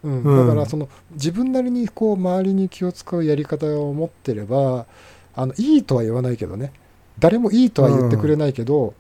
[0.05, 0.23] うん。
[0.23, 0.47] うん。
[0.47, 4.87] だからその自分なりにこう周りに気を使うやり方を持ってれば
[5.35, 6.73] あのいいとは言わないけどね。
[7.19, 8.95] 誰もいいとは言ってくれないけど、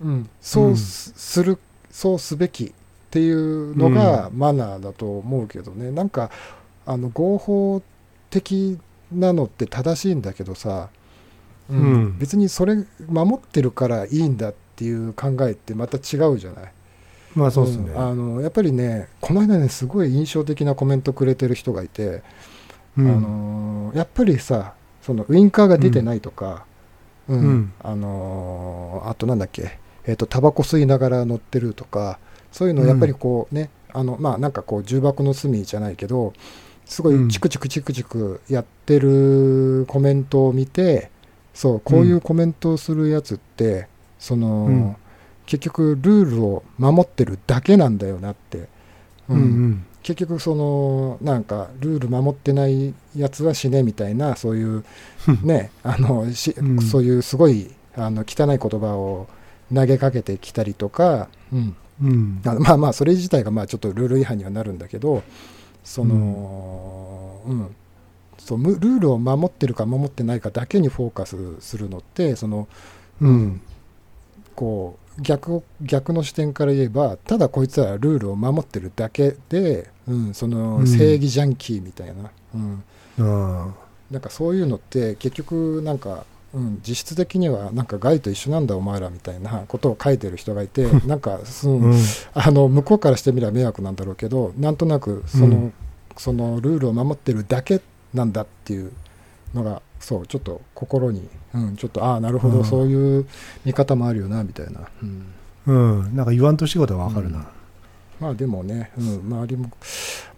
[0.00, 0.28] うん。
[0.40, 1.58] そうすする
[1.90, 2.72] そうすべきっ
[3.10, 6.30] ていうのがマナーだと思うけどね、なんか
[6.86, 7.82] あの合法
[8.30, 8.78] 的
[9.12, 10.90] なのって正しいんだけどさ、
[11.70, 11.78] うん。
[11.78, 16.72] うん別にそれ守ってるからいいんだっていう考えってまた違うじゃない。
[17.34, 17.98] まあそうですね、ん。
[17.98, 22.22] あのやっぱりねこの間ねすごい印象的なコメントくれてる人がいて、
[22.96, 23.10] うん。
[23.10, 26.64] あのやっぱりさそのウインカーが出てないとか、
[27.28, 27.38] うん。
[27.38, 27.72] うん。
[27.82, 32.18] あのあとなんだっけえっ、とタバコ吸いながら乗ってるとか
[32.50, 36.32] そういうのやっぱりこうね、あのまあなんかこう重箱の隅じゃないけど
[36.86, 41.10] すごいチクチクチクチクやってるコメントを見て、
[41.58, 44.96] そうこういうコメントをするやつって、その、うん。
[45.44, 48.68] 結局ルールを守ってるだけなんだよなって、
[49.28, 49.36] うん。
[49.36, 54.84] うん結局そのなんかルール守ってないやつは死ねみたいなそういう
[55.42, 56.80] ねあのし、うん。
[56.80, 59.26] そういうすごいあの汚い言葉を
[59.74, 62.40] 投げかけてきたりとか、うん、うん。
[62.46, 65.24] あまあまあそれ自体がまあちょっとルール違反にはなるんだけど
[65.82, 67.74] その、うん
[68.48, 72.66] そうむルールを守ってるか守ってないかだけにフォーカスするのってその
[73.20, 73.60] うん。
[74.54, 80.86] こう逆を逆の視点から言えばただこいつらルールを守ってるだけで、うん、そのうん。
[80.86, 82.84] 正義ジャンキーみたいな、うん、
[83.20, 83.74] あ
[84.10, 86.24] なんかそういうのって結局なんか、
[86.54, 91.94] うん、実質的にはなんかガイと一緒なんだお前らみたいなことを書いてる人がいてなんか、そのーうん。
[92.32, 95.74] あの向こうからしてみれば迷惑なんだろうけどなんとなくその,、うん。
[96.16, 97.82] そのルールを守ってるだけ
[98.14, 98.92] なんだっていう
[99.54, 102.64] のがそうちょっと心に、うん、ちょっとああなるほど、うん。
[102.64, 103.26] そういう
[103.64, 105.26] 見方もあるよなみたいな、うん、
[105.66, 106.16] うん。
[106.16, 107.46] なんか言わんとしてることはわかるな。
[108.20, 109.70] まあでもね、うん、周りも、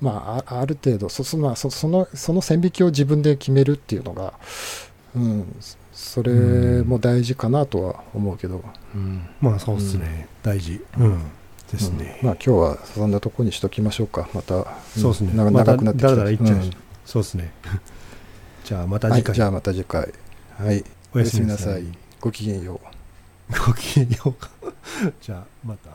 [0.01, 4.35] まあ、あある程度そそ,、まあ、そそのその線引きを自分で決めるっていうのが、
[5.15, 5.57] うん、
[5.93, 8.63] それも大事かなとは思うけど、
[8.95, 9.23] うん。
[9.41, 10.29] まあそうですね。
[10.43, 10.85] 大事。
[10.99, 11.23] うん。
[11.73, 11.99] ですうん。
[11.99, 14.29] ねまあ今日はそんなとこにしときましょうか。
[14.35, 14.67] また、ん。
[14.97, 15.33] そうですね。
[15.35, 16.09] 長くなってきた。
[16.09, 16.71] だらだら言っちゃううん
[17.11, 17.51] そうですね。
[18.63, 19.35] じゃあまたはい、次回。
[19.35, 20.15] じゃあまた次回。
[20.57, 20.85] はい。
[21.13, 21.85] おやすみなさい。
[22.21, 22.81] ごきげんよ
[23.51, 23.67] う。
[23.67, 24.49] ごきげんようか。
[25.21, 25.91] じゃあまた